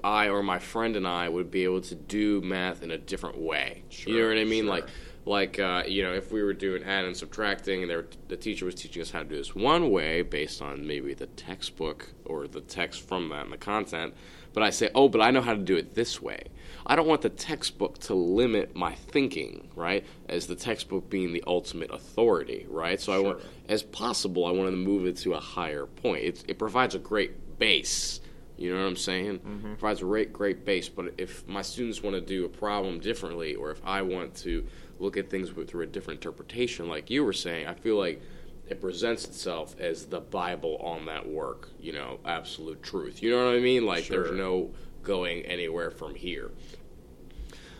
I 0.04 0.28
or 0.28 0.42
my 0.42 0.58
friend 0.58 0.96
and 0.96 1.06
I 1.06 1.28
would 1.28 1.50
be 1.50 1.64
able 1.64 1.80
to 1.82 1.94
do 1.94 2.40
math 2.42 2.82
in 2.82 2.90
a 2.90 2.98
different 2.98 3.38
way. 3.38 3.84
you 3.90 4.20
know 4.20 4.28
what 4.28 4.38
I 4.38 4.44
mean? 4.44 4.64
sure. 4.64 4.74
Like 4.74 4.88
like 5.24 5.58
uh, 5.58 5.84
you 5.86 6.02
know 6.02 6.12
if 6.12 6.32
we 6.32 6.42
were 6.42 6.52
doing 6.52 6.82
add 6.82 7.04
and 7.04 7.16
subtracting 7.16 7.82
and 7.82 7.90
there, 7.90 8.06
the 8.28 8.36
teacher 8.36 8.64
was 8.64 8.74
teaching 8.74 9.00
us 9.00 9.10
how 9.10 9.20
to 9.20 9.24
do 9.24 9.36
this 9.36 9.54
one 9.54 9.90
way 9.90 10.22
based 10.22 10.60
on 10.60 10.86
maybe 10.86 11.14
the 11.14 11.26
textbook 11.26 12.12
or 12.24 12.48
the 12.48 12.60
text 12.60 13.06
from 13.06 13.28
that 13.28 13.44
and 13.44 13.52
the 13.52 13.56
content 13.56 14.14
but 14.52 14.62
i 14.62 14.70
say 14.70 14.88
oh 14.94 15.08
but 15.08 15.20
i 15.20 15.30
know 15.30 15.40
how 15.40 15.54
to 15.54 15.60
do 15.60 15.76
it 15.76 15.94
this 15.94 16.20
way 16.20 16.42
i 16.86 16.96
don't 16.96 17.06
want 17.06 17.22
the 17.22 17.28
textbook 17.28 17.98
to 17.98 18.14
limit 18.14 18.74
my 18.74 18.94
thinking 18.94 19.68
right 19.74 20.04
as 20.28 20.46
the 20.46 20.56
textbook 20.56 21.08
being 21.08 21.32
the 21.32 21.42
ultimate 21.46 21.90
authority 21.90 22.66
right 22.68 23.00
so 23.00 23.12
i 23.12 23.18
want 23.18 23.40
as 23.68 23.82
possible 23.82 24.46
i 24.46 24.50
want 24.50 24.70
to 24.70 24.76
move 24.76 25.06
it 25.06 25.16
to 25.16 25.34
a 25.34 25.40
higher 25.40 25.86
point 25.86 26.24
it, 26.24 26.44
it 26.48 26.58
provides 26.58 26.94
a 26.94 26.98
great 26.98 27.58
base 27.58 28.20
you 28.62 28.72
know 28.72 28.80
what 28.80 28.86
I'm 28.86 28.96
saying? 28.96 29.40
Mm-hmm. 29.40 29.72
Provides 29.74 30.02
a 30.02 30.04
great, 30.04 30.32
great 30.32 30.64
base. 30.64 30.88
But 30.88 31.14
if 31.18 31.46
my 31.48 31.62
students 31.62 32.00
want 32.00 32.14
to 32.14 32.20
do 32.20 32.44
a 32.44 32.48
problem 32.48 33.00
differently, 33.00 33.56
or 33.56 33.72
if 33.72 33.80
I 33.84 34.02
want 34.02 34.36
to 34.36 34.64
look 35.00 35.16
at 35.16 35.30
things 35.30 35.52
with, 35.52 35.68
through 35.68 35.82
a 35.82 35.86
different 35.86 36.18
interpretation, 36.18 36.88
like 36.88 37.10
you 37.10 37.24
were 37.24 37.32
saying, 37.32 37.66
I 37.66 37.74
feel 37.74 37.96
like 37.96 38.22
it 38.68 38.80
presents 38.80 39.24
itself 39.24 39.74
as 39.78 40.06
the 40.06 40.20
Bible 40.20 40.76
on 40.78 41.06
that 41.06 41.28
work, 41.28 41.70
you 41.80 41.92
know, 41.92 42.18
absolute 42.24 42.82
truth. 42.82 43.22
You 43.22 43.30
know 43.30 43.44
what 43.44 43.54
I 43.54 43.60
mean? 43.60 43.84
Like 43.84 44.04
Sure. 44.04 44.24
there's 44.24 44.36
no 44.36 44.70
going 45.02 45.42
anywhere 45.46 45.90
from 45.90 46.14
here. 46.14 46.50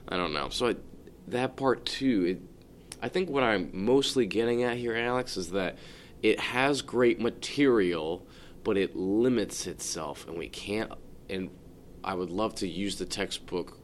I 0.08 0.16
don't 0.16 0.32
know. 0.32 0.48
So 0.48 0.68
I, 0.68 0.76
that 1.28 1.56
part 1.56 1.86
too, 1.86 2.24
it, 2.24 2.40
I 3.00 3.08
think 3.08 3.30
what 3.30 3.42
I'm 3.42 3.70
mostly 3.72 4.26
getting 4.26 4.62
at 4.64 4.76
here, 4.76 4.94
Alex, 4.96 5.36
is 5.36 5.50
that 5.52 5.78
it 6.22 6.38
has 6.38 6.82
great 6.82 7.20
material, 7.20 8.26
but 8.64 8.76
it 8.76 8.94
limits 8.94 9.66
itself, 9.66 10.26
and 10.28 10.36
we 10.38 10.48
can't. 10.48 10.92
And 11.28 11.50
I 12.04 12.14
would 12.14 12.30
love 12.30 12.54
to 12.56 12.68
use 12.68 12.96
the 12.96 13.06
textbook 13.06 13.78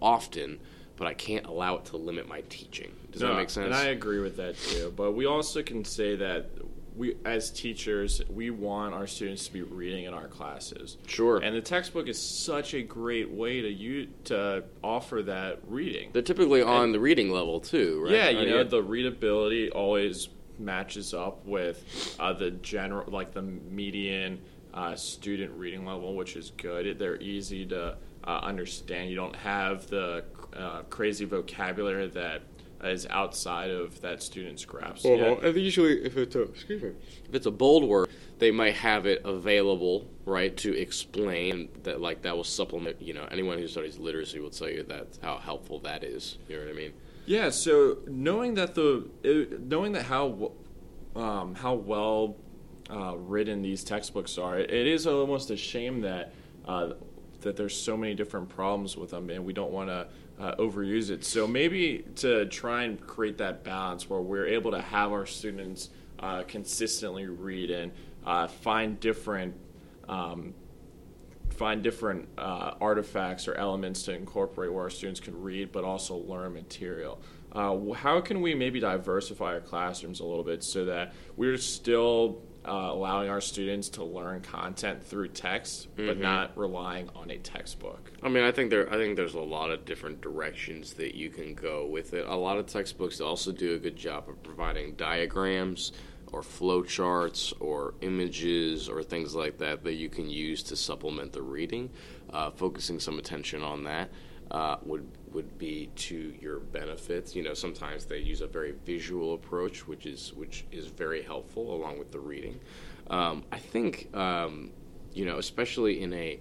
often, 0.00 0.60
but 0.98 1.06
I 1.06 1.14
can't 1.14 1.46
allow 1.46 1.76
it 1.76 1.84
to 1.86 1.96
limit 1.96 2.28
my 2.28 2.42
teaching. 2.48 2.90
Does 3.12 3.22
No, 3.22 3.28
that 3.28 3.36
make 3.36 3.50
sense? 3.50 3.66
And 3.66 3.74
I 3.74 3.86
agree 3.86 4.18
with 4.18 4.36
that 4.36 4.58
too. 4.58 4.92
But 4.94 5.12
we 5.12 5.24
also 5.26 5.62
can 5.62 5.84
say 5.84 6.16
that 6.16 6.50
we, 6.96 7.14
as 7.24 7.50
teachers, 7.50 8.20
we 8.28 8.50
want 8.50 8.92
our 8.92 9.06
students 9.06 9.46
to 9.46 9.52
be 9.52 9.62
reading 9.62 10.04
in 10.04 10.12
our 10.14 10.26
classes. 10.26 10.96
Sure. 11.06 11.38
And 11.38 11.54
the 11.54 11.60
textbook 11.60 12.08
is 12.08 12.20
such 12.20 12.74
a 12.74 12.82
great 12.82 13.30
way 13.30 13.60
to 13.60 13.68
you 13.68 14.08
to 14.24 14.64
offer 14.82 15.22
that 15.22 15.60
reading. 15.68 16.10
They're 16.12 16.22
typically 16.22 16.60
on 16.60 16.90
the 16.90 16.98
reading 16.98 17.30
level 17.30 17.60
too, 17.60 18.02
right? 18.02 18.12
Yeah, 18.12 18.28
you 18.30 18.40
Uh, 18.40 18.56
know 18.56 18.64
the 18.64 18.82
readability 18.82 19.70
always 19.70 20.28
matches 20.58 21.14
up 21.14 21.46
with 21.46 22.16
uh, 22.18 22.32
the 22.32 22.50
general, 22.50 23.08
like 23.12 23.32
the 23.32 23.42
median 23.42 24.40
uh, 24.74 24.96
student 24.96 25.52
reading 25.52 25.86
level, 25.86 26.16
which 26.16 26.34
is 26.34 26.50
good. 26.56 26.98
They're 26.98 27.20
easy 27.22 27.64
to 27.66 27.96
uh, 28.24 28.40
understand. 28.42 29.08
You 29.08 29.14
don't 29.16 29.36
have 29.36 29.86
the 29.86 30.24
uh, 30.58 30.82
crazy 30.90 31.24
vocabulary 31.24 32.08
that 32.08 32.42
is 32.84 33.06
outside 33.10 33.70
of 33.70 34.00
that 34.02 34.22
student's 34.22 34.64
grasp. 34.64 35.04
Yet. 35.04 35.42
And 35.42 35.56
usually, 35.56 36.04
if 36.04 36.16
it's 36.16 36.36
a 36.36 36.42
excuse 36.42 36.82
me, 36.82 36.90
if 37.28 37.34
it's 37.34 37.46
a 37.46 37.50
bold 37.50 37.84
word, 37.84 38.08
they 38.38 38.50
might 38.50 38.74
have 38.74 39.06
it 39.06 39.22
available, 39.24 40.08
right, 40.24 40.56
to 40.58 40.76
explain 40.76 41.68
that. 41.82 42.00
Like 42.00 42.22
that 42.22 42.36
will 42.36 42.44
supplement. 42.44 43.00
You 43.02 43.14
know, 43.14 43.26
anyone 43.30 43.58
who 43.58 43.66
studies 43.66 43.98
literacy 43.98 44.40
will 44.40 44.50
tell 44.50 44.68
you 44.68 44.84
that 44.84 45.18
how 45.22 45.38
helpful 45.38 45.80
that 45.80 46.04
is. 46.04 46.38
You 46.48 46.56
know 46.56 46.66
what 46.66 46.70
I 46.70 46.76
mean? 46.76 46.92
Yeah, 47.26 47.50
so 47.50 47.98
knowing 48.06 48.54
that 48.54 48.74
the 48.74 49.08
it, 49.22 49.60
knowing 49.60 49.92
that 49.92 50.04
how 50.04 50.52
um, 51.16 51.54
how 51.54 51.74
well 51.74 52.36
uh, 52.90 53.16
written 53.16 53.60
these 53.60 53.84
textbooks 53.84 54.38
are, 54.38 54.58
it, 54.58 54.70
it 54.70 54.86
is 54.86 55.06
almost 55.06 55.50
a 55.50 55.56
shame 55.56 56.00
that 56.02 56.32
uh, 56.66 56.92
that 57.40 57.56
there's 57.56 57.76
so 57.76 57.96
many 57.96 58.14
different 58.14 58.48
problems 58.48 58.96
with 58.96 59.10
them, 59.10 59.30
and 59.30 59.44
we 59.44 59.52
don't 59.52 59.72
want 59.72 59.88
to 59.88 60.08
uh, 60.38 60.54
overuse 60.56 61.10
it. 61.10 61.24
So 61.24 61.46
maybe 61.46 62.04
to 62.16 62.46
try 62.46 62.84
and 62.84 63.00
create 63.00 63.38
that 63.38 63.64
balance 63.64 64.08
where 64.08 64.20
we're 64.20 64.46
able 64.46 64.70
to 64.70 64.80
have 64.80 65.12
our 65.12 65.26
students 65.26 65.90
uh, 66.18 66.42
consistently 66.42 67.26
read 67.26 67.70
and 67.70 67.92
uh, 68.24 68.46
find 68.46 68.98
different. 69.00 69.54
Um, 70.08 70.54
find 71.50 71.82
different 71.82 72.28
uh, 72.38 72.74
artifacts 72.80 73.48
or 73.48 73.54
elements 73.54 74.04
to 74.04 74.14
incorporate 74.14 74.72
where 74.72 74.84
our 74.84 74.90
students 74.90 75.18
can 75.18 75.38
read 75.42 75.72
but 75.72 75.82
also 75.82 76.16
learn 76.16 76.54
material. 76.54 77.20
Uh, 77.50 77.92
how 77.94 78.20
can 78.20 78.40
we 78.40 78.54
maybe 78.54 78.78
diversify 78.78 79.54
our 79.54 79.60
classrooms 79.60 80.20
a 80.20 80.24
little 80.24 80.44
bit 80.44 80.62
so 80.62 80.84
that 80.84 81.12
we're 81.36 81.56
still 81.56 82.40
uh, 82.64 82.90
allowing 82.90 83.30
our 83.30 83.40
students 83.40 83.88
to 83.90 84.04
learn 84.04 84.40
content 84.40 85.02
through 85.02 85.28
text 85.28 85.88
but 85.96 86.18
not 86.18 86.56
relying 86.56 87.08
on 87.14 87.30
a 87.30 87.38
textbook? 87.38 88.12
I 88.22 88.28
mean, 88.28 88.44
I 88.44 88.52
think 88.52 88.70
there. 88.70 88.92
I 88.92 88.96
think 88.96 89.16
there's 89.16 89.34
a 89.34 89.40
lot 89.40 89.70
of 89.70 89.84
different 89.84 90.20
directions 90.20 90.94
that 90.94 91.14
you 91.14 91.30
can 91.30 91.54
go 91.54 91.86
with 91.86 92.14
it. 92.14 92.26
A 92.26 92.36
lot 92.36 92.58
of 92.58 92.66
textbooks 92.66 93.20
also 93.20 93.52
do 93.52 93.74
a 93.74 93.78
good 93.78 93.96
job 93.96 94.28
of 94.28 94.42
providing 94.42 94.94
diagrams 94.94 95.92
or 96.32 96.42
flowcharts 96.42 97.54
or 97.60 97.94
images 98.02 98.88
or 98.88 99.02
things 99.02 99.34
like 99.34 99.58
that 99.58 99.82
that 99.84 99.94
you 99.94 100.08
can 100.08 100.28
use 100.28 100.62
to 100.64 100.76
supplement 100.76 101.32
the 101.32 101.42
reading. 101.42 101.90
Uh, 102.30 102.50
focusing 102.50 103.00
some 103.00 103.18
attention 103.18 103.62
on 103.62 103.84
that 103.84 104.10
uh, 104.50 104.76
would 104.84 105.06
would 105.32 105.58
be 105.58 105.90
to 105.96 106.34
your 106.40 106.58
benefit. 106.60 107.34
You 107.34 107.42
know, 107.42 107.54
sometimes 107.54 108.04
they 108.04 108.18
use 108.18 108.40
a 108.40 108.46
very 108.46 108.74
visual 108.84 109.34
approach, 109.34 109.86
which 109.86 110.06
is 110.06 110.32
which 110.34 110.64
is 110.72 110.86
very 110.86 111.22
helpful 111.22 111.74
along 111.74 111.98
with 111.98 112.12
the 112.12 112.20
reading. 112.20 112.60
Um, 113.10 113.44
I 113.50 113.58
think 113.58 114.14
um, 114.14 114.70
you 115.12 115.24
know, 115.24 115.38
especially 115.38 116.02
in 116.02 116.12
a 116.12 116.38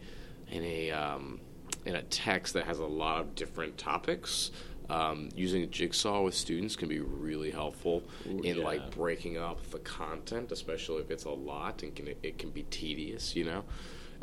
in 0.50 0.64
a 0.64 0.92
um, 0.92 1.40
in 1.86 1.96
a 1.96 2.04
text 2.04 2.54
that 2.54 2.66
has 2.66 2.80
a 2.80 2.86
lot 2.86 3.22
of 3.22 3.36
different 3.36 3.78
topics. 3.78 4.52
Um, 4.90 5.28
using 5.36 5.64
a 5.64 5.68
jigsaw 5.68 6.22
with 6.22 6.34
students 6.34 6.78
can 6.78 6.88
be 6.88 7.02
really 7.02 7.52
helpful 7.52 8.04
Ooh, 8.26 8.40
in 8.40 8.56
yeah. 8.56 8.64
like 8.64 8.92
breaking 8.92 9.38
up 9.38 9.70
the 9.70 9.80
content, 9.80 10.54
especially 10.54 11.02
if 11.02 11.12
it's 11.12 11.26
a 11.26 11.30
lot 11.30 11.84
and 11.84 11.94
can 11.94 12.08
it 12.08 12.38
can 12.38 12.52
be 12.52 12.64
tedious, 12.64 13.36
you 13.36 13.44
know, 13.44 13.66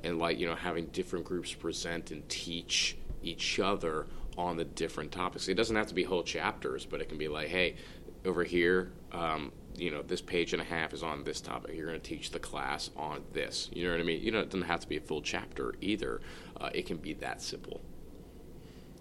and 0.02 0.18
like 0.18 0.38
you 0.38 0.46
know 0.46 0.54
having 0.54 0.86
different 0.86 1.26
groups 1.26 1.52
present 1.52 2.10
and 2.12 2.26
teach 2.30 2.96
each 3.22 3.58
other 3.58 4.06
on 4.36 4.56
the 4.56 4.64
different 4.64 5.12
topics. 5.12 5.48
It 5.48 5.54
doesn't 5.54 5.76
have 5.76 5.86
to 5.88 5.94
be 5.94 6.04
whole 6.04 6.22
chapters, 6.22 6.86
but 6.86 7.00
it 7.00 7.08
can 7.08 7.18
be 7.18 7.28
like, 7.28 7.48
hey, 7.48 7.76
over 8.24 8.44
here, 8.44 8.92
um, 9.12 9.52
you 9.76 9.90
know, 9.90 10.02
this 10.02 10.20
page 10.20 10.52
and 10.52 10.62
a 10.62 10.64
half 10.64 10.92
is 10.92 11.02
on 11.02 11.24
this 11.24 11.40
topic. 11.40 11.74
You're 11.76 11.86
going 11.86 12.00
to 12.00 12.08
teach 12.08 12.30
the 12.30 12.38
class 12.38 12.90
on 12.96 13.22
this. 13.32 13.70
You 13.72 13.84
know 13.84 13.92
what 13.92 14.00
I 14.00 14.04
mean? 14.04 14.22
You 14.22 14.30
know, 14.30 14.40
it 14.40 14.50
doesn't 14.50 14.66
have 14.66 14.80
to 14.80 14.88
be 14.88 14.96
a 14.96 15.00
full 15.00 15.20
chapter 15.20 15.74
either. 15.80 16.20
Uh, 16.60 16.70
it 16.74 16.86
can 16.86 16.96
be 16.96 17.14
that 17.14 17.42
simple. 17.42 17.80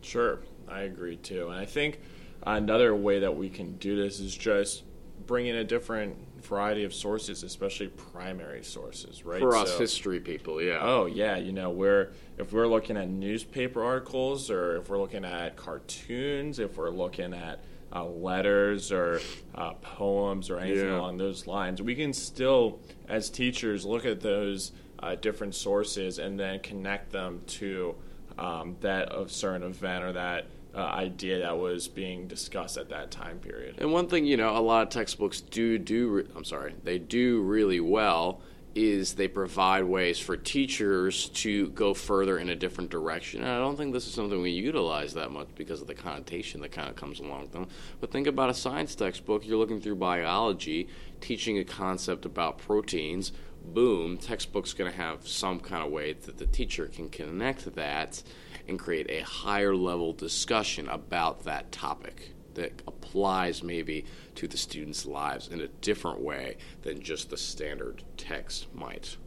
Sure, 0.01 0.39
I 0.67 0.81
agree 0.81 1.17
too. 1.17 1.49
And 1.49 1.59
I 1.59 1.65
think 1.65 1.99
another 2.43 2.95
way 2.95 3.19
that 3.19 3.35
we 3.35 3.49
can 3.49 3.77
do 3.77 3.95
this 3.95 4.19
is 4.19 4.35
just 4.35 4.83
bring 5.25 5.47
in 5.47 5.55
a 5.55 5.63
different 5.63 6.17
variety 6.47 6.83
of 6.83 6.93
sources, 6.93 7.43
especially 7.43 7.87
primary 7.87 8.63
sources, 8.63 9.25
right? 9.25 9.39
For 9.39 9.55
us 9.55 9.71
So- 9.71 9.79
history 9.79 10.19
people, 10.19 10.61
yeah. 10.61 10.79
Oh 10.81 11.05
yeah, 11.05 11.37
you 11.37 11.51
know, 11.51 11.69
we're 11.71 12.11
if 12.37 12.51
we're 12.53 12.67
looking 12.67 12.97
at 12.97 13.09
newspaper 13.09 13.83
articles 13.83 14.49
or 14.49 14.77
if 14.77 14.89
we're 14.89 14.97
looking 14.99 15.25
at 15.25 15.55
cartoons, 15.55 16.59
if 16.59 16.77
we're 16.77 16.89
looking 16.89 17.33
at 17.33 17.59
uh, 17.95 18.05
letters 18.05 18.91
or 18.91 19.21
uh, 19.53 19.73
poems 19.75 20.49
or 20.49 20.57
anything 20.59 20.87
Yeah. 20.87 20.97
along 20.97 21.17
those 21.17 21.45
lines, 21.45 21.81
we 21.81 21.93
can 21.95 22.11
still, 22.11 22.79
as 23.07 23.29
teachers, 23.29 23.85
look 23.85 24.03
at 24.05 24.19
those 24.21 24.71
uh, 24.99 25.13
different 25.15 25.53
sources 25.53 26.17
and 26.17 26.39
then 26.39 26.59
connect 26.59 27.11
them 27.11 27.41
to 27.45 27.93
um, 28.39 28.75
that 28.81 29.09
of 29.09 29.31
certain 29.31 29.61
event 29.63 30.03
or 30.03 30.11
that 30.13 30.45
uh, 30.75 30.79
idea 30.79 31.39
that 31.39 31.57
was 31.57 31.87
being 31.87 32.27
discussed 32.27 32.77
at 32.77 32.89
that 32.89 33.11
time 33.11 33.39
period. 33.39 33.75
And 33.77 33.91
one 33.91 34.07
thing, 34.07 34.25
you 34.25 34.37
know, 34.37 34.57
a 34.57 34.59
lot 34.59 34.83
of 34.83 34.89
textbooks 34.89 35.41
do 35.41 35.77
do. 35.77 36.09
Re- 36.09 36.27
I'm 36.35 36.43
sorry, 36.43 36.73
they 36.83 36.99
do 36.99 37.41
really 37.41 37.79
well. 37.79 38.41
Is 38.75 39.13
they 39.13 39.27
provide 39.27 39.83
ways 39.83 40.17
for 40.17 40.35
teachers 40.35 41.29
to 41.29 41.69
go 41.69 41.93
further 41.93 42.39
in 42.39 42.49
a 42.49 42.55
different 42.55 42.89
direction. 42.89 43.41
And 43.41 43.51
I 43.51 43.59
don't 43.59 43.75
think 43.75 43.93
this 43.93 44.07
is 44.07 44.15
something 44.15 44.41
we 44.41 44.49
utilize 44.49 45.13
that 45.13 45.29
much 45.29 45.49
because 45.53 45.79
of 45.79 45.85
the 45.85 45.93
connotation 45.93 46.59
that 46.61 46.71
kind 46.71 46.89
of 46.89 46.95
comes 46.95 47.19
along 47.19 47.41
with 47.41 47.51
them. 47.51 47.67
But 48.01 48.11
think 48.11 48.25
about 48.25 48.49
a 48.49 48.53
science 48.55 48.95
textbook. 48.95 49.45
You're 49.45 49.59
looking 49.59 49.79
through 49.79 49.97
biology, 49.97 50.87
teaching 51.21 51.59
a 51.59 51.63
concept 51.63 52.25
about 52.25 52.57
proteins. 52.57 53.31
Boom, 53.63 54.17
textbook's 54.17 54.73
going 54.73 54.89
to 54.89 54.97
have 54.97 55.27
some 55.27 55.59
kind 55.59 55.85
of 55.85 55.91
way 55.91 56.13
that 56.13 56.39
the 56.39 56.47
teacher 56.47 56.87
can 56.87 57.09
connect 57.09 57.75
that 57.75 58.23
and 58.67 58.79
create 58.79 59.09
a 59.09 59.21
higher 59.21 59.75
level 59.75 60.13
discussion 60.13 60.87
about 60.89 61.43
that 61.43 61.71
topic 61.71 62.31
that 62.53 62.81
applies 62.87 63.63
maybe 63.63 64.05
to 64.35 64.47
the 64.47 64.57
students' 64.57 65.05
lives 65.05 65.47
in 65.47 65.61
a 65.61 65.67
different 65.67 66.19
way 66.19 66.57
than 66.83 67.01
just 67.01 67.29
the 67.29 67.37
standard 67.37 68.03
text 68.17 68.67
might. 68.73 69.17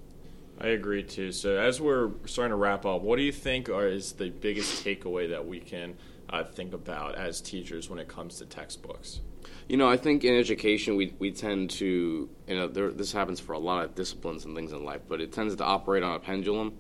I 0.61 0.69
agree 0.69 1.03
too. 1.03 1.33
So 1.33 1.59
as 1.59 1.81
we're 1.81 2.11
starting 2.25 2.53
to 2.53 2.57
wrap 2.57 2.87
up, 2.87 3.03
what 3.03 3.17
do 3.17 3.23
you 3.23 3.33
think 3.33 3.69
are, 3.69 3.87
is 3.87 4.13
the 4.13 4.31
biggest 4.31 4.85
takeaway 4.85 5.29
that 5.31 5.47
we 5.47 5.61
can 5.61 5.97
uh, 6.31 6.45
think 6.45 6.73
about 6.73 7.15
as 7.15 7.41
teachers 7.41 7.91
when 7.91 7.99
it 7.99 8.09
comes 8.09 8.37
to 8.39 8.47
textbooks? 8.47 9.21
You 9.69 9.77
know, 9.77 9.89
I 9.89 9.97
think 9.97 10.25
in 10.25 10.35
education 10.35 10.97
we, 10.97 11.15
we 11.19 11.31
tend 11.33 11.71
to, 11.71 12.29
you 12.47 12.55
know, 12.55 12.69
there, 12.69 12.91
this 12.91 13.13
happens 13.13 13.41
for 13.41 13.53
a 13.53 13.59
lot 13.59 13.85
of 13.85 13.95
disciplines 13.95 14.45
and 14.45 14.57
things 14.57 14.73
in 14.73 14.85
life, 14.85 15.03
but 15.09 15.21
it 15.21 15.33
tends 15.33 15.55
to 15.57 15.65
operate 15.65 16.03
on 16.03 16.15
a 16.15 16.21
pendulum. 16.21 16.75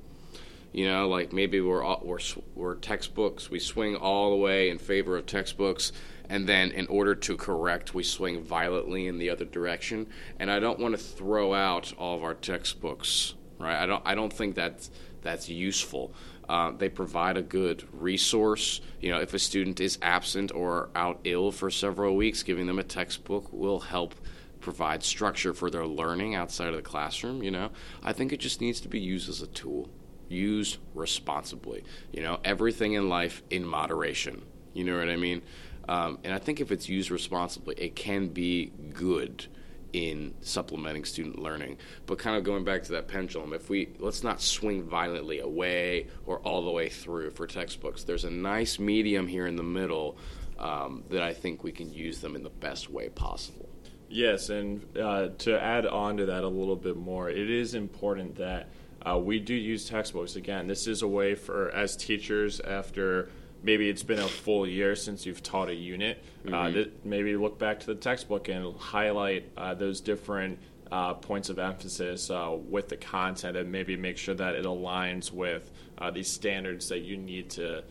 You 0.72 0.86
know, 0.88 1.08
like 1.08 1.32
maybe 1.32 1.60
we're 1.60 1.82
all, 1.82 2.02
we're 2.04 2.18
we're 2.54 2.74
textbooks, 2.74 3.50
we 3.50 3.58
swing 3.58 3.96
all 3.96 4.30
the 4.30 4.36
way 4.36 4.68
in 4.68 4.78
favor 4.78 5.16
of 5.16 5.26
textbooks, 5.26 5.92
and 6.28 6.46
then 6.46 6.70
in 6.72 6.86
order 6.88 7.14
to 7.14 7.36
correct, 7.36 7.94
we 7.94 8.02
swing 8.02 8.42
violently 8.42 9.06
in 9.06 9.18
the 9.18 9.30
other 9.30 9.44
direction. 9.44 10.06
And 10.38 10.50
I 10.50 10.58
don't 10.58 10.78
want 10.78 10.92
to 10.92 11.02
throw 11.02 11.54
out 11.54 11.94
all 11.96 12.16
of 12.16 12.24
our 12.24 12.34
textbooks, 12.34 13.34
right? 13.58 13.82
I 13.82 13.86
don't 13.86 14.02
I 14.04 14.14
don't 14.14 14.32
think 14.32 14.54
that's 14.54 14.90
that's 15.22 15.48
useful. 15.48 16.12
Uh, 16.48 16.70
they 16.70 16.88
provide 16.88 17.36
a 17.36 17.42
good 17.42 17.82
resource. 17.92 18.80
You 19.00 19.10
know, 19.10 19.20
if 19.20 19.34
a 19.34 19.38
student 19.38 19.80
is 19.80 19.98
absent 20.02 20.52
or 20.54 20.90
out 20.94 21.20
ill 21.24 21.50
for 21.50 21.70
several 21.70 22.14
weeks, 22.14 22.42
giving 22.42 22.66
them 22.66 22.78
a 22.78 22.84
textbook 22.84 23.52
will 23.52 23.80
help 23.80 24.14
provide 24.60 25.02
structure 25.02 25.52
for 25.52 25.70
their 25.70 25.86
learning 25.86 26.34
outside 26.34 26.68
of 26.68 26.76
the 26.76 26.82
classroom. 26.82 27.42
You 27.42 27.50
know, 27.50 27.70
I 28.02 28.12
think 28.12 28.32
it 28.32 28.40
just 28.40 28.60
needs 28.60 28.80
to 28.82 28.88
be 28.88 29.00
used 29.00 29.28
as 29.28 29.42
a 29.42 29.46
tool, 29.48 29.88
used 30.28 30.78
responsibly. 30.94 31.84
You 32.12 32.22
know, 32.22 32.38
everything 32.44 32.94
in 32.94 33.08
life 33.08 33.42
in 33.50 33.64
moderation. 33.64 34.42
You 34.74 34.84
know 34.84 34.98
what 34.98 35.08
I 35.08 35.16
mean? 35.16 35.42
Um, 35.88 36.18
and 36.24 36.34
I 36.34 36.38
think 36.38 36.60
if 36.60 36.72
it's 36.72 36.88
used 36.88 37.10
responsibly, 37.10 37.74
it 37.78 37.94
can 37.94 38.28
be 38.28 38.72
good 38.92 39.46
in 39.92 40.34
supplementing 40.40 41.04
student 41.04 41.38
learning. 41.38 41.78
But 42.06 42.18
kind 42.18 42.36
of 42.36 42.44
going 42.44 42.64
back 42.64 42.82
to 42.84 42.92
that 42.92 43.08
pendulum, 43.08 43.52
if 43.52 43.70
we 43.70 43.88
let's 43.98 44.22
not 44.22 44.42
swing 44.42 44.82
violently 44.82 45.38
away 45.38 46.08
or 46.26 46.38
all 46.40 46.64
the 46.64 46.70
way 46.70 46.88
through 46.88 47.30
for 47.30 47.46
textbooks. 47.46 48.04
There's 48.04 48.24
a 48.24 48.30
nice 48.30 48.78
medium 48.78 49.26
here 49.26 49.46
in 49.46 49.56
the 49.56 49.62
middle 49.62 50.18
um, 50.58 51.04
that 51.10 51.22
I 51.22 51.32
think 51.32 51.62
we 51.62 51.72
can 51.72 51.92
use 51.92 52.20
them 52.20 52.34
in 52.34 52.42
the 52.42 52.50
best 52.50 52.90
way 52.90 53.08
possible. 53.08 53.68
Yes, 54.08 54.50
and 54.50 54.84
uh, 54.96 55.28
to 55.38 55.60
add 55.60 55.86
on 55.86 56.18
to 56.18 56.26
that 56.26 56.44
a 56.44 56.48
little 56.48 56.76
bit 56.76 56.96
more, 56.96 57.28
it 57.28 57.50
is 57.50 57.74
important 57.74 58.36
that 58.36 58.68
uh, 59.04 59.18
we 59.18 59.38
do 59.38 59.54
use 59.54 59.88
textbooks. 59.88 60.36
Again, 60.36 60.66
this 60.66 60.86
is 60.86 61.02
a 61.02 61.08
way 61.08 61.34
for 61.34 61.70
as 61.70 61.96
teachers 61.96 62.60
after 62.60 63.30
maybe 63.62 63.88
it's 63.88 64.02
been 64.02 64.20
a 64.20 64.28
full 64.28 64.66
year 64.66 64.94
since 64.94 65.26
you've 65.26 65.42
taught 65.42 65.68
a 65.68 65.74
unit. 65.74 66.22
Uh, 66.46 66.50
mm-hmm. 66.50 66.78
Uh, 66.78 66.84
maybe 67.04 67.36
look 67.36 67.58
back 67.58 67.80
to 67.80 67.86
the 67.86 67.94
textbook 67.94 68.48
and 68.48 68.76
highlight 68.76 69.50
uh, 69.56 69.74
those 69.74 70.00
different 70.00 70.58
uh, 70.92 71.14
points 71.14 71.48
of 71.48 71.58
emphasis 71.58 72.30
uh, 72.30 72.56
with 72.68 72.88
the 72.88 72.96
content 72.96 73.56
and 73.56 73.70
maybe 73.70 73.96
make 73.96 74.16
sure 74.16 74.34
that 74.34 74.54
it 74.54 74.64
aligns 74.64 75.32
with 75.32 75.70
uh, 75.98 76.10
these 76.10 76.28
standards 76.28 76.88
that 76.88 77.00
you 77.00 77.16
need 77.16 77.50
to 77.50 77.82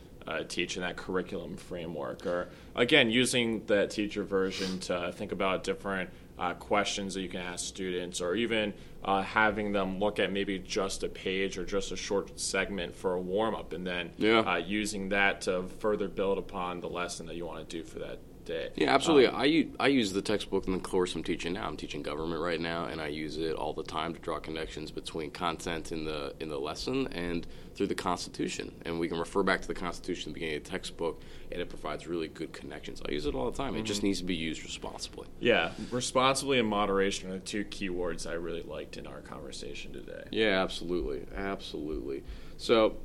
teach 0.48 0.76
in 0.76 0.82
that 0.82 0.96
curriculum 0.96 1.56
framework. 1.56 2.26
Or 2.26 2.50
again, 2.76 3.12
using 3.12 3.64
the 3.68 3.86
teacher 3.86 4.24
version 4.24 4.80
to 4.80 5.12
think 5.12 5.32
about 5.32 5.64
different 5.64 6.10
uh, 6.38 6.54
questions 6.54 7.14
that 7.14 7.22
you 7.22 7.30
can 7.30 7.42
ask 7.42 7.66
students, 7.66 8.22
or 8.22 8.36
even 8.36 8.74
uh, 9.04 9.22
having 9.22 9.72
them 9.72 10.00
look 10.00 10.20
at 10.20 10.32
maybe 10.32 10.60
just 10.60 11.04
a 11.04 11.10
page 11.10 11.58
or 11.58 11.66
just 11.66 11.92
a 11.92 11.96
short 11.96 12.40
segment 12.40 12.96
for 12.96 13.14
a 13.14 13.22
warm 13.22 13.56
up, 13.56 13.74
and 13.74 13.86
then 13.86 14.12
yeah. 14.18 14.40
uh, 14.40 14.58
using 14.58 15.10
that 15.10 15.42
to 15.42 15.64
further 15.80 16.08
build 16.08 16.38
upon 16.38 16.82
the 16.82 16.90
lesson 16.90 17.26
that 17.26 17.36
you 17.36 17.46
want 17.46 17.68
to 17.68 17.78
do 17.78 17.84
for 17.84 18.00
that 18.00 18.20
day. 18.46 18.70
Yeah, 18.76 18.94
absolutely. 18.94 19.28
Um, 19.28 19.36
I, 19.36 19.46
use, 19.46 19.76
I 19.80 19.88
use 19.88 20.14
the 20.14 20.22
textbook 20.22 20.68
in 20.68 20.74
the 20.74 20.80
course 20.80 21.16
I'm 21.16 21.24
teaching 21.24 21.54
now. 21.54 21.68
I'm 21.68 21.78
teaching 21.78 22.02
government 22.02 22.42
right 22.42 22.60
now, 22.60 22.86
and 22.86 23.02
I 23.02 23.08
use 23.08 23.38
it 23.38 23.54
all 23.54 23.74
the 23.74 23.84
time 23.84 24.14
to 24.14 24.20
draw 24.20 24.40
connections 24.40 24.92
between 24.92 25.32
content 25.32 25.92
in 25.92 26.06
the 26.06 26.34
in 26.40 26.50
the 26.50 26.58
lesson 26.58 27.08
and 27.08 27.46
through 27.76 27.88
the 27.88 27.96
Constitution. 27.96 28.74
And 28.86 29.00
we 29.00 29.08
can 29.08 29.20
refer 29.20 29.44
back 29.44 29.62
to 29.62 29.68
the 29.68 29.74
Constitution 29.74 30.30
at 30.30 30.34
the 30.34 30.40
beginning 30.40 30.58
of 30.58 30.64
the 30.64 30.70
textbook, 30.70 31.22
and 31.52 31.62
it 31.62 31.70
provides 31.70 32.08
really 32.08 32.28
good 32.28 32.54
connections. 32.54 33.02
I 33.08 33.12
use 33.12 33.26
it 33.26 33.36
all 33.36 33.50
the 33.50 33.58
time. 33.58 33.74
Mm-hmm. 33.74 33.82
It 33.82 33.86
just 33.86 34.00
mm-hmm. 34.00 34.08
needs 34.08 34.20
to 34.20 34.26
be 34.26 34.36
used 34.36 34.64
responsibly. 34.64 35.28
Yeah, 35.40 35.72
responsibly 35.92 36.60
and 36.60 36.68
moderation 36.68 37.30
are 37.32 37.34
the 37.34 37.40
two 37.40 37.66
key 37.66 37.90
words 37.90 38.26
I 38.26 38.34
really 38.34 38.64
liked 38.64 38.98
in 38.98 39.08
our 39.08 39.22
conversation 39.22 39.92
today. 39.92 40.24
Yeah, 40.32 40.62
absolutely, 40.62 41.26
absolutely. 41.36 42.24
So, 42.58 42.98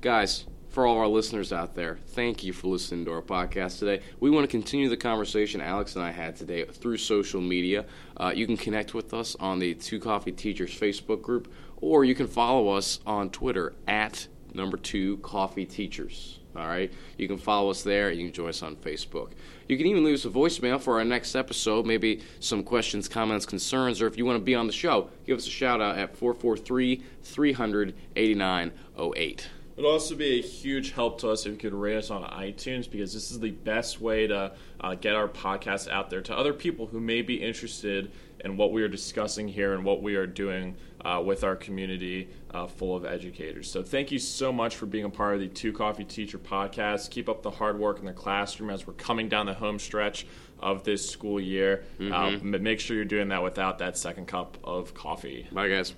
guys 0.00 0.44
for 0.70 0.86
all 0.86 0.94
of 0.94 1.00
our 1.00 1.08
listeners 1.08 1.52
out 1.52 1.74
there, 1.74 1.98
thank 2.08 2.44
you 2.44 2.52
for 2.52 2.68
listening 2.68 3.04
to 3.04 3.12
our 3.12 3.22
podcast 3.22 3.80
today. 3.80 4.02
We 4.20 4.30
want 4.30 4.44
to 4.44 4.48
continue 4.48 4.88
the 4.88 4.96
conversation 4.96 5.60
Alex 5.60 5.96
and 5.96 6.04
I 6.04 6.12
had 6.12 6.36
today 6.36 6.64
through 6.64 6.98
social 6.98 7.40
media. 7.40 7.84
Uh, 8.16 8.32
you 8.34 8.46
can 8.46 8.56
connect 8.56 8.94
with 8.94 9.12
us 9.12 9.36
on 9.40 9.58
the 9.58 9.74
Two 9.74 9.98
Coffee 9.98 10.30
Teachers 10.30 10.70
Facebook 10.70 11.22
group, 11.22 11.52
or 11.80 12.04
you 12.04 12.14
can 12.14 12.28
follow 12.28 12.68
us 12.68 13.00
on 13.04 13.30
Twitter 13.30 13.74
at 13.88 14.28
number 14.54 14.76
two 14.76 15.16
coffee 15.18 15.66
teachers. 15.66 16.38
All 16.54 16.66
right, 16.66 16.92
you 17.16 17.28
can 17.28 17.38
follow 17.38 17.70
us 17.70 17.82
there. 17.82 18.10
And 18.10 18.18
you 18.20 18.26
can 18.26 18.34
join 18.34 18.48
us 18.48 18.62
on 18.62 18.76
Facebook. 18.76 19.32
You 19.68 19.76
can 19.76 19.86
even 19.86 20.04
leave 20.04 20.14
us 20.14 20.24
a 20.24 20.30
voicemail 20.30 20.80
for 20.80 20.98
our 20.98 21.04
next 21.04 21.34
episode, 21.34 21.86
maybe 21.86 22.22
some 22.40 22.62
questions, 22.62 23.08
comments, 23.08 23.46
concerns, 23.46 24.02
or 24.02 24.06
if 24.06 24.16
you 24.16 24.24
want 24.24 24.36
to 24.36 24.44
be 24.44 24.54
on 24.54 24.66
the 24.66 24.72
show, 24.72 25.10
give 25.26 25.38
us 25.38 25.46
a 25.46 25.50
shout 25.50 25.80
out 25.80 25.96
at 25.96 26.16
443 26.16 27.02
300 27.22 27.94
8908. 28.16 29.48
It 29.80 29.84
would 29.84 29.92
also 29.92 30.14
be 30.14 30.38
a 30.38 30.42
huge 30.42 30.90
help 30.90 31.20
to 31.20 31.30
us 31.30 31.46
if 31.46 31.52
you 31.52 31.58
could 31.58 31.72
rate 31.72 31.96
us 31.96 32.10
on 32.10 32.22
iTunes 32.22 32.90
because 32.90 33.14
this 33.14 33.30
is 33.30 33.40
the 33.40 33.52
best 33.52 33.98
way 33.98 34.26
to 34.26 34.52
uh, 34.78 34.94
get 34.96 35.14
our 35.14 35.26
podcast 35.26 35.88
out 35.88 36.10
there 36.10 36.20
to 36.20 36.36
other 36.36 36.52
people 36.52 36.84
who 36.84 37.00
may 37.00 37.22
be 37.22 37.36
interested 37.36 38.12
in 38.40 38.58
what 38.58 38.72
we 38.72 38.82
are 38.82 38.88
discussing 38.88 39.48
here 39.48 39.72
and 39.72 39.82
what 39.82 40.02
we 40.02 40.16
are 40.16 40.26
doing 40.26 40.76
uh, 41.02 41.22
with 41.24 41.44
our 41.44 41.56
community 41.56 42.28
uh, 42.50 42.66
full 42.66 42.94
of 42.94 43.06
educators. 43.06 43.70
So, 43.70 43.82
thank 43.82 44.12
you 44.12 44.18
so 44.18 44.52
much 44.52 44.76
for 44.76 44.84
being 44.84 45.06
a 45.06 45.10
part 45.10 45.36
of 45.36 45.40
the 45.40 45.48
Two 45.48 45.72
Coffee 45.72 46.04
Teacher 46.04 46.36
podcast. 46.36 47.08
Keep 47.10 47.30
up 47.30 47.42
the 47.42 47.50
hard 47.50 47.78
work 47.78 48.00
in 48.00 48.04
the 48.04 48.12
classroom 48.12 48.68
as 48.68 48.86
we're 48.86 48.92
coming 48.92 49.30
down 49.30 49.46
the 49.46 49.54
home 49.54 49.78
stretch 49.78 50.26
of 50.58 50.84
this 50.84 51.08
school 51.08 51.40
year. 51.40 51.84
Mm-hmm. 51.98 52.54
Uh, 52.54 52.58
make 52.58 52.80
sure 52.80 52.96
you're 52.96 53.06
doing 53.06 53.28
that 53.28 53.42
without 53.42 53.78
that 53.78 53.96
second 53.96 54.28
cup 54.28 54.58
of 54.62 54.92
coffee. 54.92 55.48
Bye, 55.50 55.68
guys 55.68 55.94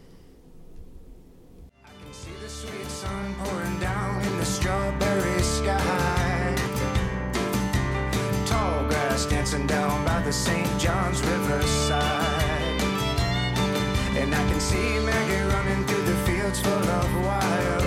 sweet 2.48 2.88
sun 2.88 3.34
pouring 3.38 3.78
down 3.78 4.22
in 4.22 4.36
the 4.38 4.44
strawberry 4.44 5.42
sky. 5.42 6.54
Tall 8.46 8.84
grass 8.88 9.26
dancing 9.26 9.66
down 9.66 10.04
by 10.04 10.20
the 10.22 10.32
St. 10.32 10.68
John's 10.78 11.20
Riverside. 11.22 12.82
And 14.16 14.34
I 14.34 14.48
can 14.48 14.60
see 14.60 14.98
Maggie 15.00 15.54
running 15.54 15.84
through 15.86 16.02
the 16.02 16.16
fields 16.26 16.60
full 16.60 16.72
of 16.72 17.24
wild. 17.24 17.81